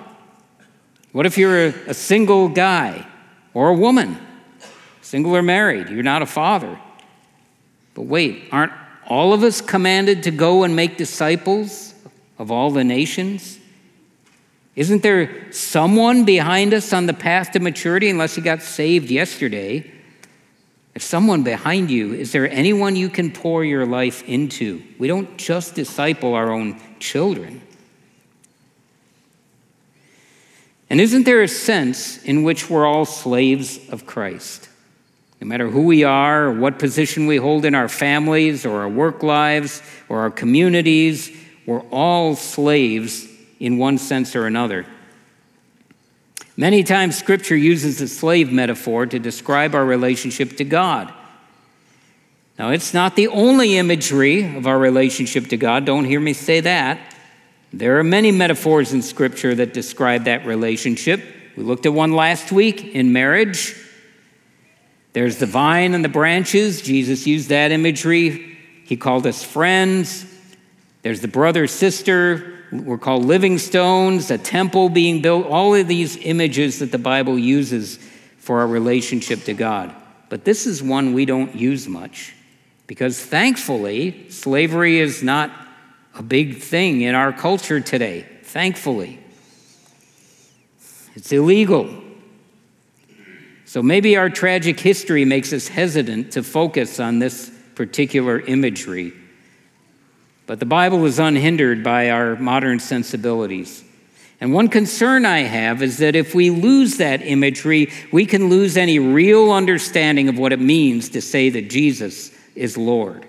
What 1.13 1.27
if 1.27 1.39
you're 1.39 1.67
a, 1.67 1.75
a 1.89 1.95
single 1.95 2.49
guy 2.49 3.07
or 3.55 3.69
a 3.69 3.75
woman, 3.75 4.19
single 5.01 5.37
or 5.37 5.43
married? 5.43 5.89
You're 5.89 6.03
not 6.03 6.23
a 6.23 6.27
father. 6.27 6.79
But 7.95 8.03
wait, 8.03 8.49
aren't 8.51 8.73
all 9.07 9.33
of 9.33 9.43
us 9.43 9.61
commanded 9.61 10.25
to 10.25 10.31
go 10.31 10.65
and 10.65 10.75
make 10.75 10.97
disciples 10.97 11.95
of 12.39 12.51
all 12.51 12.71
the 12.71 12.85
nations? 12.85 13.59
Isn't 14.77 15.03
there 15.03 15.53
someone 15.53 16.25
behind 16.25 16.73
us 16.73 16.93
on 16.93 17.07
the 17.07 17.15
path 17.15 17.53
to 17.53 17.61
maturity 17.61 18.09
unless 18.09 18.37
you 18.37 18.43
got 18.43 18.63
saved 18.63 19.11
yesterday? 19.11 19.91
If 20.99 21.05
someone 21.05 21.45
behind 21.45 21.93
you, 21.93 22.13
is 22.13 22.33
there 22.33 22.51
anyone 22.51 22.97
you 22.97 23.09
can 23.09 23.31
pour 23.31 23.65
your 23.65 23.87
life 23.87 24.25
into? 24.25 24.83
We 24.99 25.07
don't 25.07 25.37
just 25.37 25.77
disciple 25.77 26.35
our 26.35 26.51
own 26.51 26.81
children. 26.99 27.63
And 30.91 31.01
isn't 31.01 31.23
there 31.23 31.41
a 31.43 31.47
sense 31.47 32.21
in 32.25 32.43
which 32.43 32.69
we're 32.69 32.85
all 32.85 33.05
slaves 33.05 33.79
of 33.91 34.07
Christ? 34.07 34.69
No 35.41 35.47
matter 35.47 35.71
who 35.71 35.83
we 35.83 36.03
are, 36.03 36.47
or 36.47 36.53
what 36.55 36.81
position 36.81 37.29
we 37.29 37.37
hold 37.37 37.65
in 37.65 37.77
our 37.77 37.89
families, 37.89 38.67
or 38.67 38.81
our 38.81 38.89
work 38.89 39.23
lives, 39.23 39.81
or 40.09 40.23
our 40.23 40.33
communities, 40.33 41.31
we're 41.65 41.87
all 41.93 42.35
slaves 42.35 43.29
in 43.61 43.79
one 43.79 43.99
sense 43.99 44.35
or 44.35 44.49
another. 44.49 44.85
Many 46.59 46.83
times, 46.83 47.17
Scripture 47.17 47.55
uses 47.55 47.99
the 47.99 48.09
slave 48.09 48.51
metaphor 48.51 49.07
to 49.07 49.21
describe 49.21 49.77
our 49.77 49.85
relationship 49.85 50.57
to 50.57 50.65
God. 50.65 51.15
Now, 52.59 52.71
it's 52.71 52.93
not 52.93 53.15
the 53.15 53.29
only 53.29 53.77
imagery 53.79 54.57
of 54.57 54.67
our 54.67 54.77
relationship 54.77 55.47
to 55.51 55.57
God. 55.57 55.85
Don't 55.85 56.05
hear 56.05 56.19
me 56.19 56.33
say 56.33 56.59
that. 56.59 57.15
There 57.73 58.01
are 58.01 58.03
many 58.03 58.33
metaphors 58.33 58.93
in 58.93 59.03
Scripture 59.03 59.55
that 59.55 59.73
describe 59.73 60.25
that 60.25 60.47
relationship. 60.47 61.23
We 61.57 61.63
looked 61.63 61.87
at 61.87 61.93
one 61.93 62.11
last 62.11 62.51
week 62.51 62.87
in 62.87 63.13
marriage. 63.13 63.77
There's 65.13 65.39
the 65.39 65.47
vine 65.47 65.95
and 65.95 66.05
the 66.05 66.09
branches. 66.09 66.83
Jesus 66.83 67.25
used 67.25 67.51
that 67.51 67.71
imagery. 67.71 68.59
He 68.85 68.97
called 68.97 69.29
us 69.29 69.45
friends. 69.45 70.27
There's 71.03 71.21
the 71.21 71.29
brother 71.29 71.69
sister. 71.69 72.58
We're 72.71 72.99
called 72.99 73.25
living 73.25 73.59
stones, 73.59 74.31
a 74.31 74.39
temple 74.39 74.89
being 74.89 75.23
built. 75.23 75.47
All 75.47 75.75
of 75.75 75.89
these 75.89 76.17
images 76.19 76.81
that 76.81 76.93
the 76.93 76.99
Bible 76.99 77.39
uses 77.39 77.99
for 78.39 78.61
our 78.61 78.67
relationship 78.67 79.45
to 79.45 79.55
God. 79.55 79.95
But 80.29 80.45
this 80.45 80.67
is 80.67 80.83
one 80.83 81.15
we 81.15 81.25
don't 81.25 81.55
use 81.55 81.89
much 81.89 82.35
because 82.87 83.21
thankfully, 83.21 84.31
slavery 84.31 84.99
is 84.99 85.23
not 85.23 85.51
a 86.15 86.23
big 86.23 86.59
thing 86.59 87.03
in 87.03 87.15
our 87.15 87.33
culture 87.33 87.81
today, 87.81 88.27
thankfully. 88.43 89.21
It's 91.15 91.33
illegal. 91.33 92.03
So 93.65 93.83
maybe 93.83 94.17
our 94.17 94.31
tragic 94.31 94.81
history 94.81 95.25
makes 95.25 95.53
us 95.53 95.69
hesitant 95.69 96.33
to 96.33 96.43
focus 96.43 96.99
on 96.99 97.19
this 97.19 97.51
particular 97.75 98.41
imagery. 98.41 99.13
But 100.49 100.61
the 100.61 100.67
Bible 100.67 101.05
is 101.05 101.19
unhindered 101.19 101.85
by 101.85 102.09
our 102.09 102.35
modern 102.37 102.81
sensibilities. 102.81 103.85
And 104.41 104.55
one 104.55 104.69
concern 104.69 105.27
I 105.27 105.41
have 105.41 105.83
is 105.83 105.99
that 105.99 106.17
if 106.17 106.35
we 106.35 106.49
lose 106.49 106.97
that 106.97 107.21
imagery, 107.21 107.93
we 108.13 108.25
can 108.25 108.49
lose 108.49 108.79
any 108.79 108.99
real 108.99 109.53
understanding 109.53 110.27
of 110.27 110.39
what 110.39 110.55
it 110.55 110.59
means 110.59 111.11
to 111.11 111.21
say 111.21 111.51
that 111.51 111.69
Jesus 111.69 112.33
is 112.55 112.79
Lord. 112.79 113.29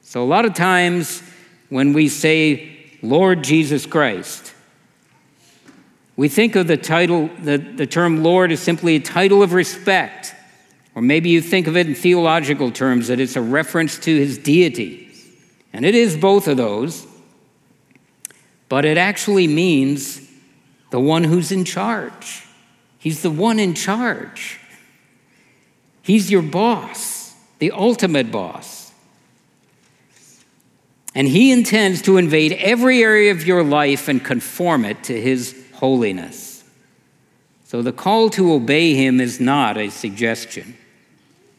So, 0.00 0.22
a 0.22 0.24
lot 0.24 0.46
of 0.46 0.54
times 0.54 1.22
when 1.68 1.92
we 1.92 2.08
say, 2.08 2.76
Lord 3.02 3.44
Jesus 3.44 3.84
Christ. 3.84 4.54
We 6.16 6.28
think 6.28 6.56
of 6.56 6.66
the 6.66 6.76
title, 6.78 7.28
the, 7.42 7.58
the 7.58 7.86
term 7.86 8.22
Lord 8.22 8.50
as 8.50 8.60
simply 8.60 8.96
a 8.96 9.00
title 9.00 9.42
of 9.42 9.52
respect. 9.52 10.34
Or 10.94 11.02
maybe 11.02 11.28
you 11.28 11.42
think 11.42 11.66
of 11.66 11.76
it 11.76 11.86
in 11.86 11.94
theological 11.94 12.70
terms 12.70 13.08
that 13.08 13.20
it's 13.20 13.36
a 13.36 13.42
reference 13.42 13.98
to 14.00 14.16
his 14.16 14.38
deity. 14.38 15.09
And 15.72 15.84
it 15.84 15.94
is 15.94 16.16
both 16.16 16.48
of 16.48 16.56
those. 16.56 17.06
But 18.68 18.84
it 18.84 18.98
actually 18.98 19.46
means 19.46 20.20
the 20.90 21.00
one 21.00 21.24
who's 21.24 21.52
in 21.52 21.64
charge. 21.64 22.46
He's 22.98 23.22
the 23.22 23.30
one 23.30 23.58
in 23.58 23.74
charge. 23.74 24.60
He's 26.02 26.30
your 26.30 26.42
boss, 26.42 27.34
the 27.58 27.70
ultimate 27.72 28.30
boss. 28.30 28.92
And 31.14 31.26
He 31.26 31.50
intends 31.50 32.02
to 32.02 32.16
invade 32.16 32.52
every 32.52 33.02
area 33.02 33.32
of 33.32 33.46
your 33.46 33.62
life 33.62 34.08
and 34.08 34.24
conform 34.24 34.84
it 34.84 35.02
to 35.04 35.20
His 35.20 35.56
holiness. 35.74 36.64
So 37.64 37.82
the 37.82 37.92
call 37.92 38.30
to 38.30 38.52
obey 38.52 38.94
Him 38.94 39.20
is 39.20 39.40
not 39.40 39.76
a 39.76 39.90
suggestion. 39.90 40.76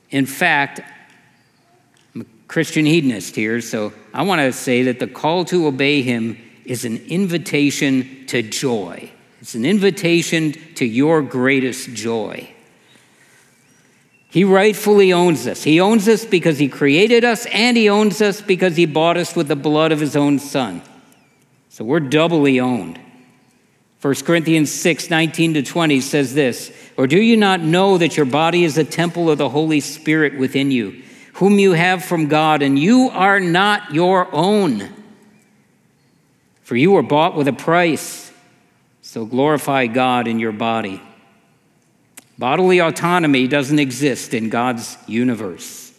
In 0.10 0.26
fact, 0.26 0.82
Christian 2.52 2.86
hedonist 2.86 3.34
here, 3.34 3.62
so 3.62 3.94
I 4.14 4.24
want 4.24 4.42
to 4.42 4.52
say 4.52 4.84
that 4.84 5.00
the 5.00 5.08
call 5.08 5.46
to 5.46 5.68
obey 5.68 6.02
Him 6.02 6.38
is 6.66 6.84
an 6.84 6.98
invitation 7.08 8.26
to 8.28 8.42
joy. 8.42 9.10
It's 9.39 9.56
an 9.56 9.64
invitation 9.64 10.52
to 10.76 10.86
your 10.86 11.22
greatest 11.22 11.93
joy. 11.93 12.54
He 14.30 14.43
rightfully 14.43 15.14
owns 15.14 15.47
us. 15.47 15.64
He 15.64 15.80
owns 15.80 16.10
us 16.10 16.26
because 16.26 16.60
He 16.60 16.68
created 16.68 17.24
us, 17.24 17.45
and 17.45 17.78
He 17.78 17.88
owns 17.88 18.22
us 18.22 18.41
because 18.41 18.76
He 18.76 18.86
bought 18.86 19.16
us 19.16 19.34
with 19.34 19.47
the 19.47 19.56
blood 19.56 19.93
of 19.93 20.02
His 20.02 20.18
own 20.18 20.38
Son. 20.38 20.82
So 21.70 21.86
we're 21.86 22.02
doubly 22.02 22.60
owned. 22.60 22.99
1 24.02 24.16
Corinthians 24.26 24.70
6 24.70 25.10
19 25.10 25.54
to 25.54 25.64
20 25.64 26.02
says 26.02 26.34
this 26.34 26.70
Or 26.97 27.08
do 27.08 27.22
you 27.22 27.38
not 27.38 27.62
know 27.62 27.97
that 27.97 28.18
your 28.18 28.26
body 28.26 28.66
is 28.66 28.78
a 28.78 28.84
temple 28.84 29.32
of 29.32 29.38
the 29.38 29.47
Holy 29.47 29.80
Spirit 29.80 30.38
within 30.38 30.70
you, 30.70 31.02
whom 31.42 31.58
you 31.58 31.72
have 31.72 32.06
from 32.06 32.28
God, 32.28 32.62
and 32.62 32.78
you 32.78 33.10
are 33.10 33.39
not 33.39 33.96
your 33.96 34.30
own? 34.32 34.88
For 36.62 36.76
you 36.76 36.92
were 36.92 37.02
bought 37.02 37.36
with 37.36 37.48
a 37.48 37.54
price. 37.54 38.32
So 39.02 39.26
glorify 39.26 39.88
God 39.88 40.28
in 40.28 40.38
your 40.38 40.52
body. 40.52 41.02
Bodily 42.38 42.80
autonomy 42.80 43.48
doesn't 43.48 43.80
exist 43.80 44.36
in 44.36 44.50
God's 44.50 44.96
universe. 45.08 45.92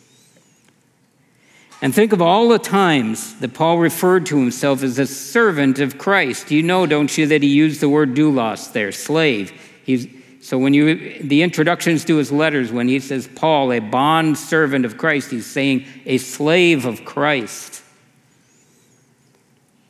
And 1.83 1.93
think 1.93 2.13
of 2.13 2.23
all 2.23 2.49
the 2.49 2.61
times 2.61 3.35
that 3.41 3.53
Paul 3.53 3.79
referred 3.79 4.27
to 4.27 4.39
himself 4.39 4.85
as 4.85 4.97
a 5.01 5.07
servant 5.09 5.81
of 5.81 5.99
Christ. 5.99 6.53
You 6.53 6.63
know, 6.63 6.87
don't 6.87 7.19
you, 7.19 7.27
that 7.27 7.43
he 7.43 7.49
used 7.49 7.81
the 7.81 7.89
word 7.89 8.15
doulos 8.15 8.73
there, 8.73 8.93
slave. 8.93 9.51
He's, 9.85 10.07
so 10.43 10.59
when 10.59 10.75
you 10.75 11.23
the 11.23 11.43
introductions 11.43 12.05
to 12.07 12.17
his 12.17 12.33
letters, 12.33 12.73
when 12.73 12.89
he 12.89 12.99
says 12.99 13.29
Paul, 13.33 13.73
a 13.73 13.79
bond 13.79 14.37
servant 14.37 14.85
of 14.85 14.99
Christ, 14.99 15.31
he's 15.31 15.47
saying 15.47 15.87
a 16.05 16.19
slave 16.19 16.85
of 16.85 17.05
Christ. 17.05 17.81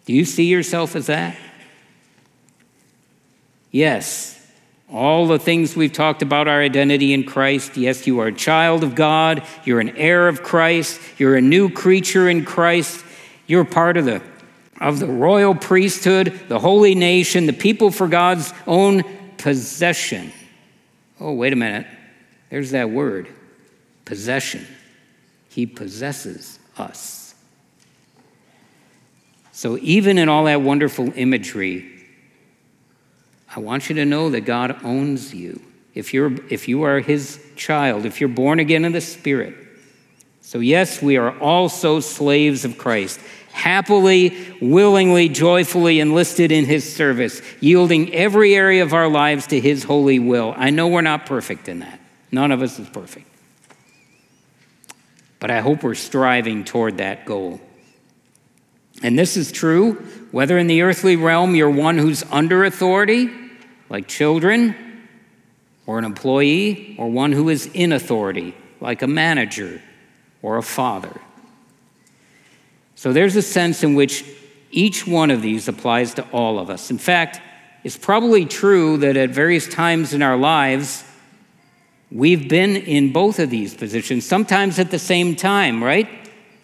Do 0.05 0.13
you 0.13 0.27
see 0.27 0.45
yourself 0.45 0.95
as 0.95 1.07
that? 1.07 1.39
Yes, 3.71 4.47
all 4.93 5.27
the 5.27 5.39
things 5.39 5.75
we've 5.75 5.91
talked 5.91 6.21
about 6.21 6.49
our 6.49 6.61
identity 6.61 7.15
in 7.15 7.25
Christ. 7.25 7.79
Yes, 7.79 8.07
you 8.07 8.21
are 8.21 8.27
a 8.27 8.35
child 8.35 8.85
of 8.85 8.95
God. 8.95 9.47
You're 9.65 9.81
an 9.81 9.97
heir 9.97 10.29
of 10.29 10.43
Christ. 10.43 11.01
You're 11.17 11.37
a 11.37 11.41
new 11.41 11.71
creature 11.71 12.29
in 12.29 12.45
Christ. 12.45 13.03
You're 13.47 13.65
part 13.65 13.97
of 13.97 14.05
the, 14.05 14.21
of 14.83 14.99
the 14.99 15.07
royal 15.07 15.55
priesthood, 15.55 16.43
the 16.49 16.59
holy 16.59 16.95
nation, 16.95 17.47
the 17.47 17.55
people 17.55 17.91
for 17.91 18.07
God's 18.07 18.53
own 18.67 19.03
possession. 19.39 20.31
Oh, 21.23 21.33
wait 21.33 21.53
a 21.53 21.57
minute. 21.57 21.87
There's 22.51 22.73
that 22.73 22.91
word 22.91 23.29
possession. 24.05 24.67
He 25.49 25.67
possesses 25.67 26.59
us. 26.77 27.37
So, 29.53 29.79
even 29.79 30.19
in 30.19 30.29
all 30.29 30.45
that 30.45 30.63
wonderful 30.63 31.13
imagery, 31.15 31.89
I 33.55 33.61
want 33.61 33.89
you 33.89 33.95
to 33.97 34.05
know 34.05 34.31
that 34.31 34.41
God 34.41 34.85
owns 34.85 35.33
you. 35.33 35.63
If, 35.95 36.13
you're, 36.13 36.33
if 36.51 36.67
you 36.67 36.83
are 36.83 36.99
his 36.99 37.41
child, 37.55 38.05
if 38.05 38.21
you're 38.21 38.29
born 38.29 38.59
again 38.59 38.85
in 38.85 38.91
the 38.91 39.01
Spirit. 39.01 39.55
So, 40.41 40.59
yes, 40.59 41.01
we 41.01 41.19
are 41.19 41.39
also 41.39 42.01
slaves 42.01 42.65
of 42.65 42.79
Christ, 42.79 43.21
happily, 43.53 44.37
willingly, 44.61 45.29
joyfully 45.29 46.01
enlisted 46.01 46.51
in 46.51 46.65
his 46.65 46.91
service, 46.95 47.41
yielding 47.61 48.13
every 48.15 48.55
area 48.55 48.83
of 48.83 48.93
our 48.93 49.09
lives 49.09 49.47
to 49.49 49.61
his 49.61 49.85
holy 49.85 50.19
will. 50.19 50.55
I 50.57 50.71
know 50.71 50.89
we're 50.89 51.03
not 51.03 51.27
perfect 51.27 51.69
in 51.69 51.81
that. 51.81 52.01
None 52.31 52.51
of 52.51 52.63
us 52.63 52.79
is 52.79 52.89
perfect. 52.89 53.27
But 55.39 55.51
I 55.51 55.61
hope 55.61 55.83
we're 55.83 55.95
striving 55.95 56.65
toward 56.65 56.99
that 56.99 57.27
goal. 57.27 57.61
And 59.03 59.19
this 59.19 59.37
is 59.37 59.53
true 59.53 59.95
whether 60.31 60.57
in 60.57 60.67
the 60.67 60.83
earthly 60.83 61.17
realm 61.17 61.55
you're 61.55 61.71
one 61.71 61.99
who's 61.99 62.23
under 62.31 62.65
authority 62.65 63.31
like 63.93 64.09
children, 64.09 64.75
or 65.87 65.99
an 65.99 66.07
employee, 66.07 66.97
or 66.99 67.11
one 67.11 67.31
who 67.31 67.51
is 67.51 67.69
in 67.75 67.93
authority, 67.93 68.57
like 68.81 69.03
a 69.03 69.07
manager 69.07 69.83
or 70.41 70.57
a 70.57 70.63
father. 70.63 71.21
So 73.03 73.13
there's 73.13 73.35
a 73.35 73.43
sense 73.43 73.83
in 73.83 73.97
which 73.97 74.25
each 74.71 75.09
one 75.09 75.33
of 75.33 75.43
these 75.43 75.67
applies 75.67 76.15
to 76.15 76.23
all 76.31 76.61
of 76.61 76.71
us. 76.71 76.89
In 76.89 76.99
fact, 76.99 77.41
it's 77.83 77.99
probably 77.99 78.45
true 78.45 78.97
that 78.99 79.17
at 79.17 79.31
various 79.31 79.67
times 79.67 80.15
in 80.15 80.23
our 80.23 80.37
lives, 80.37 81.03
we've 82.13 82.49
been 82.49 82.77
in 82.77 83.13
both 83.13 83.41
of 83.41 83.51
these 83.51 83.75
positions, 83.75 84.25
sometimes 84.25 84.79
at 84.79 84.93
the 84.93 85.01
same 85.01 85.35
time, 85.35 85.83
right? 85.83 86.09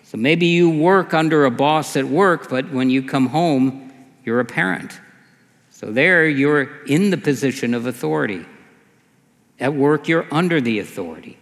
So 0.05 0.17
maybe 0.17 0.47
you 0.47 0.71
work 0.71 1.13
under 1.13 1.45
a 1.45 1.51
boss 1.51 1.97
at 1.97 2.05
work, 2.05 2.49
but 2.49 2.71
when 2.71 2.89
you 2.89 3.03
come 3.03 3.27
home, 3.27 3.93
you're 4.25 4.39
a 4.39 4.45
parent. 4.45 5.01
So 5.71 5.91
there 5.91 6.29
you're 6.29 6.85
in 6.85 7.11
the 7.11 7.19
position 7.19 7.75
of 7.75 7.87
authority. 7.87 8.47
At 9.59 9.75
work, 9.75 10.07
you're 10.07 10.29
under 10.31 10.61
the 10.61 10.79
authority. 10.79 11.37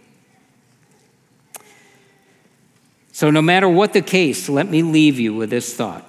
So, 3.17 3.31
no 3.31 3.41
matter 3.41 3.67
what 3.67 3.93
the 3.93 4.03
case, 4.03 4.47
let 4.47 4.69
me 4.69 4.83
leave 4.83 5.19
you 5.19 5.33
with 5.33 5.49
this 5.49 5.73
thought. 5.73 6.07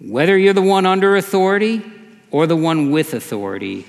Whether 0.00 0.36
you're 0.36 0.52
the 0.52 0.60
one 0.60 0.84
under 0.84 1.14
authority 1.14 1.80
or 2.32 2.48
the 2.48 2.56
one 2.56 2.90
with 2.90 3.14
authority, 3.14 3.86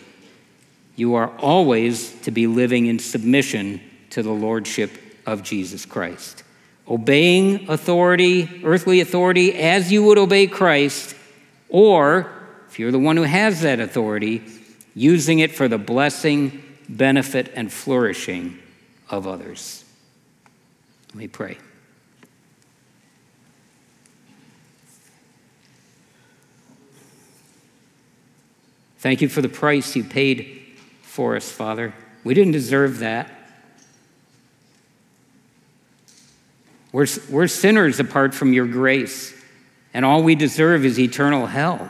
you 0.96 1.16
are 1.16 1.36
always 1.40 2.12
to 2.22 2.30
be 2.30 2.46
living 2.46 2.86
in 2.86 3.00
submission 3.00 3.82
to 4.12 4.22
the 4.22 4.30
Lordship 4.32 4.92
of 5.26 5.42
Jesus 5.42 5.88
Christ. 5.88 6.44
Obeying 6.88 7.68
authority, 7.68 8.62
earthly 8.64 9.02
authority, 9.02 9.56
as 9.56 9.92
you 9.92 10.04
would 10.04 10.20
obey 10.20 10.46
Christ, 10.46 11.16
or 11.68 12.32
if 12.70 12.78
you're 12.78 12.92
the 12.92 13.00
one 13.00 13.18
who 13.18 13.24
has 13.24 13.62
that 13.62 13.80
authority, 13.80 14.44
using 14.94 15.40
it 15.40 15.52
for 15.52 15.68
the 15.68 15.80
blessing, 15.80 16.62
benefit, 16.88 17.52
and 17.56 17.74
flourishing 17.74 18.60
of 19.10 19.26
others. 19.26 19.84
Let 21.08 21.16
me 21.16 21.28
pray. 21.28 21.58
Thank 29.08 29.22
you 29.22 29.30
for 29.30 29.42
the 29.42 29.48
price 29.48 29.96
you 29.96 30.04
paid 30.04 30.66
for 31.02 31.38
us, 31.38 31.50
Father. 31.50 31.94
We 32.26 32.34
didn't 32.34 32.52
deserve 32.52 33.00
that. 33.00 33.32
We're, 36.92 37.08
we're 37.30 37.48
sinners 37.48 38.02
apart 38.02 38.34
from 38.34 38.52
your 38.52 38.68
grace, 38.68 39.34
and 39.94 40.04
all 40.04 40.24
we 40.24 40.36
deserve 40.36 40.84
is 40.84 41.00
eternal 41.00 41.46
hell 41.46 41.90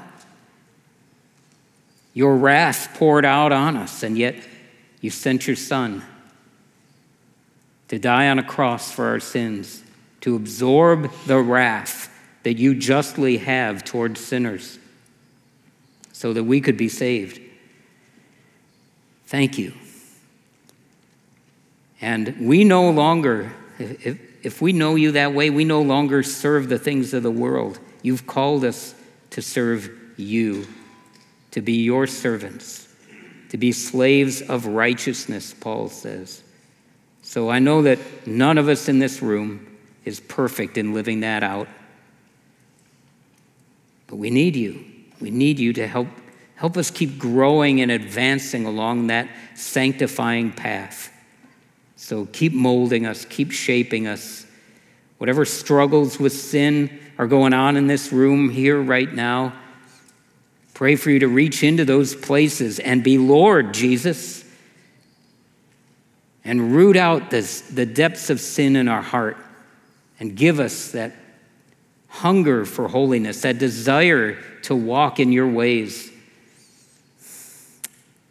your 2.14 2.38
wrath 2.38 2.92
poured 2.94 3.26
out 3.26 3.52
on 3.52 3.78
us, 3.78 4.04
and 4.04 4.16
yet 4.16 4.36
you 5.02 5.10
sent 5.10 5.48
your 5.48 5.56
Son 5.56 6.04
to 7.88 7.98
die 7.98 8.30
on 8.30 8.38
a 8.38 8.44
cross 8.44 8.92
for 8.92 9.08
our 9.08 9.20
sins, 9.20 9.82
to 10.22 10.36
absorb 10.36 11.12
the 11.26 11.40
wrath 11.40 12.16
that 12.44 12.60
you 12.60 12.76
justly 12.76 13.38
have 13.38 13.84
towards 13.84 14.24
sinners, 14.24 14.78
so 16.18 16.34
that 16.34 16.46
we 16.46 16.60
could 16.60 16.78
be 16.78 16.90
saved. 16.90 17.40
Thank 19.28 19.60
you. 19.60 19.72
And 22.02 22.36
we 22.40 22.64
no 22.64 22.90
longer, 22.90 23.54
if, 23.78 24.20
if 24.42 24.60
we 24.60 24.74
know 24.74 24.96
you 24.96 25.12
that 25.12 25.36
way, 25.36 25.52
we 25.52 25.64
no 25.64 25.84
longer 25.84 26.24
serve 26.24 26.70
the 26.70 26.80
things 26.80 27.14
of 27.14 27.22
the 27.22 27.30
world. 27.30 27.78
You've 28.02 28.26
called 28.26 28.66
us 28.66 28.96
to 29.30 29.44
serve 29.44 29.92
you 30.18 30.66
to 31.52 31.62
be 31.62 31.84
your 31.84 32.08
servants, 32.08 32.88
to 33.50 33.58
be 33.58 33.72
slaves 33.72 34.42
of 34.42 34.66
righteousness, 34.66 35.54
Paul 35.54 35.88
says. 35.88 36.42
So 37.22 37.52
I 37.52 37.60
know 37.60 37.84
that 37.84 38.00
none 38.26 38.58
of 38.58 38.70
us 38.70 38.90
in 38.90 38.98
this 38.98 39.22
room 39.22 39.78
is 40.04 40.20
perfect 40.20 40.80
in 40.80 40.96
living 40.96 41.20
that 41.20 41.44
out. 41.44 41.68
But 44.08 44.16
we 44.16 44.32
need 44.32 44.56
you. 44.56 44.97
We 45.20 45.32
need 45.32 45.60
you 45.60 45.74
to 45.74 45.88
help, 45.88 46.08
help 46.56 46.78
us 46.78 46.92
keep 46.92 47.18
growing 47.18 47.82
and 47.82 47.92
advancing 47.92 48.66
along 48.66 49.08
that 49.08 49.30
sanctifying 49.56 50.52
path. 50.52 51.12
So 51.96 52.26
keep 52.32 52.54
molding 52.54 53.06
us, 53.06 53.26
keep 53.26 53.52
shaping 53.52 54.08
us. 54.08 54.46
Whatever 55.18 55.46
struggles 55.46 56.20
with 56.20 56.34
sin 56.34 57.00
are 57.18 57.28
going 57.28 57.54
on 57.54 57.76
in 57.76 57.88
this 57.88 58.12
room 58.12 58.50
here 58.50 58.80
right 58.80 59.12
now, 59.12 59.54
Pray 60.78 60.96
for 60.96 61.10
you 61.10 61.18
to 61.18 61.28
reach 61.28 61.64
into 61.64 61.84
those 61.86 62.14
places 62.14 62.78
and 62.78 63.04
be 63.04 63.18
Lord, 63.18 63.74
Jesus, 63.74 64.46
and 66.46 66.72
root 66.76 66.96
out 66.96 67.32
this, 67.32 67.62
the 67.62 67.88
depths 67.88 68.30
of 68.30 68.40
sin 68.40 68.76
in 68.76 68.88
our 68.88 69.02
heart 69.02 69.38
and 70.20 70.36
give 70.36 70.60
us 70.60 70.92
that 70.92 71.14
hunger 72.08 72.66
for 72.66 72.88
holiness, 72.88 73.42
that 73.42 73.58
desire 73.58 74.42
to 74.64 74.76
walk 74.76 75.20
in 75.20 75.32
your 75.32 75.48
ways, 75.48 76.12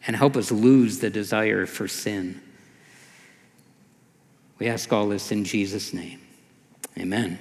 and 0.07 0.17
help 0.17 0.37
us 0.37 0.51
lose 0.51 0.99
the 1.01 1.11
desire 1.11 1.67
for 1.67 1.89
sin. 1.89 2.41
We 4.59 4.69
ask 4.69 4.93
all 4.93 5.09
this 5.09 5.33
in 5.33 5.45
Jesus' 5.45 5.93
name. 5.93 6.21
Amen. 6.99 7.39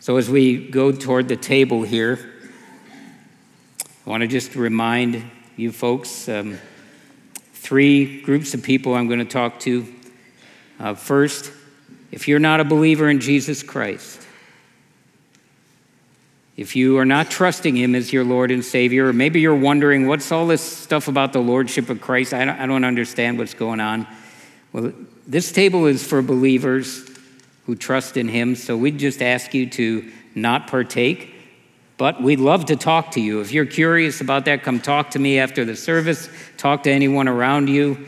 So, 0.00 0.16
as 0.16 0.30
we 0.30 0.68
go 0.68 0.90
toward 0.90 1.28
the 1.28 1.36
table 1.36 1.82
here, 1.82 2.32
I 4.06 4.10
want 4.10 4.22
to 4.22 4.26
just 4.26 4.54
remind 4.54 5.22
you 5.56 5.70
folks 5.70 6.30
um, 6.30 6.58
three 7.52 8.22
groups 8.22 8.54
of 8.54 8.62
people 8.62 8.94
I'm 8.94 9.06
going 9.06 9.18
to 9.18 9.26
talk 9.26 9.60
to. 9.60 9.86
Uh, 10.80 10.94
first, 10.94 11.52
if 12.10 12.28
you're 12.28 12.38
not 12.38 12.60
a 12.60 12.64
believer 12.64 13.08
in 13.08 13.20
Jesus 13.20 13.62
Christ, 13.62 14.26
if 16.56 16.74
you 16.74 16.98
are 16.98 17.04
not 17.04 17.30
trusting 17.30 17.76
Him 17.76 17.94
as 17.94 18.12
your 18.12 18.24
Lord 18.24 18.50
and 18.50 18.64
Savior, 18.64 19.06
or 19.06 19.12
maybe 19.12 19.40
you're 19.40 19.54
wondering, 19.54 20.08
what's 20.08 20.32
all 20.32 20.46
this 20.48 20.60
stuff 20.60 21.06
about 21.06 21.32
the 21.32 21.38
Lordship 21.38 21.88
of 21.88 22.00
Christ? 22.00 22.34
I 22.34 22.44
don't, 22.44 22.58
I 22.58 22.66
don't 22.66 22.84
understand 22.84 23.38
what's 23.38 23.54
going 23.54 23.78
on. 23.78 24.08
Well, 24.72 24.92
this 25.26 25.52
table 25.52 25.86
is 25.86 26.04
for 26.04 26.20
believers 26.20 27.08
who 27.66 27.76
trust 27.76 28.16
in 28.16 28.26
Him. 28.26 28.56
So 28.56 28.76
we'd 28.76 28.98
just 28.98 29.22
ask 29.22 29.54
you 29.54 29.68
to 29.70 30.10
not 30.34 30.66
partake, 30.66 31.32
but 31.96 32.20
we'd 32.20 32.40
love 32.40 32.64
to 32.66 32.76
talk 32.76 33.12
to 33.12 33.20
you. 33.20 33.40
If 33.40 33.52
you're 33.52 33.66
curious 33.66 34.20
about 34.20 34.46
that, 34.46 34.62
come 34.62 34.80
talk 34.80 35.10
to 35.12 35.18
me 35.20 35.38
after 35.38 35.64
the 35.64 35.76
service, 35.76 36.28
talk 36.56 36.82
to 36.84 36.90
anyone 36.90 37.28
around 37.28 37.68
you. 37.68 38.06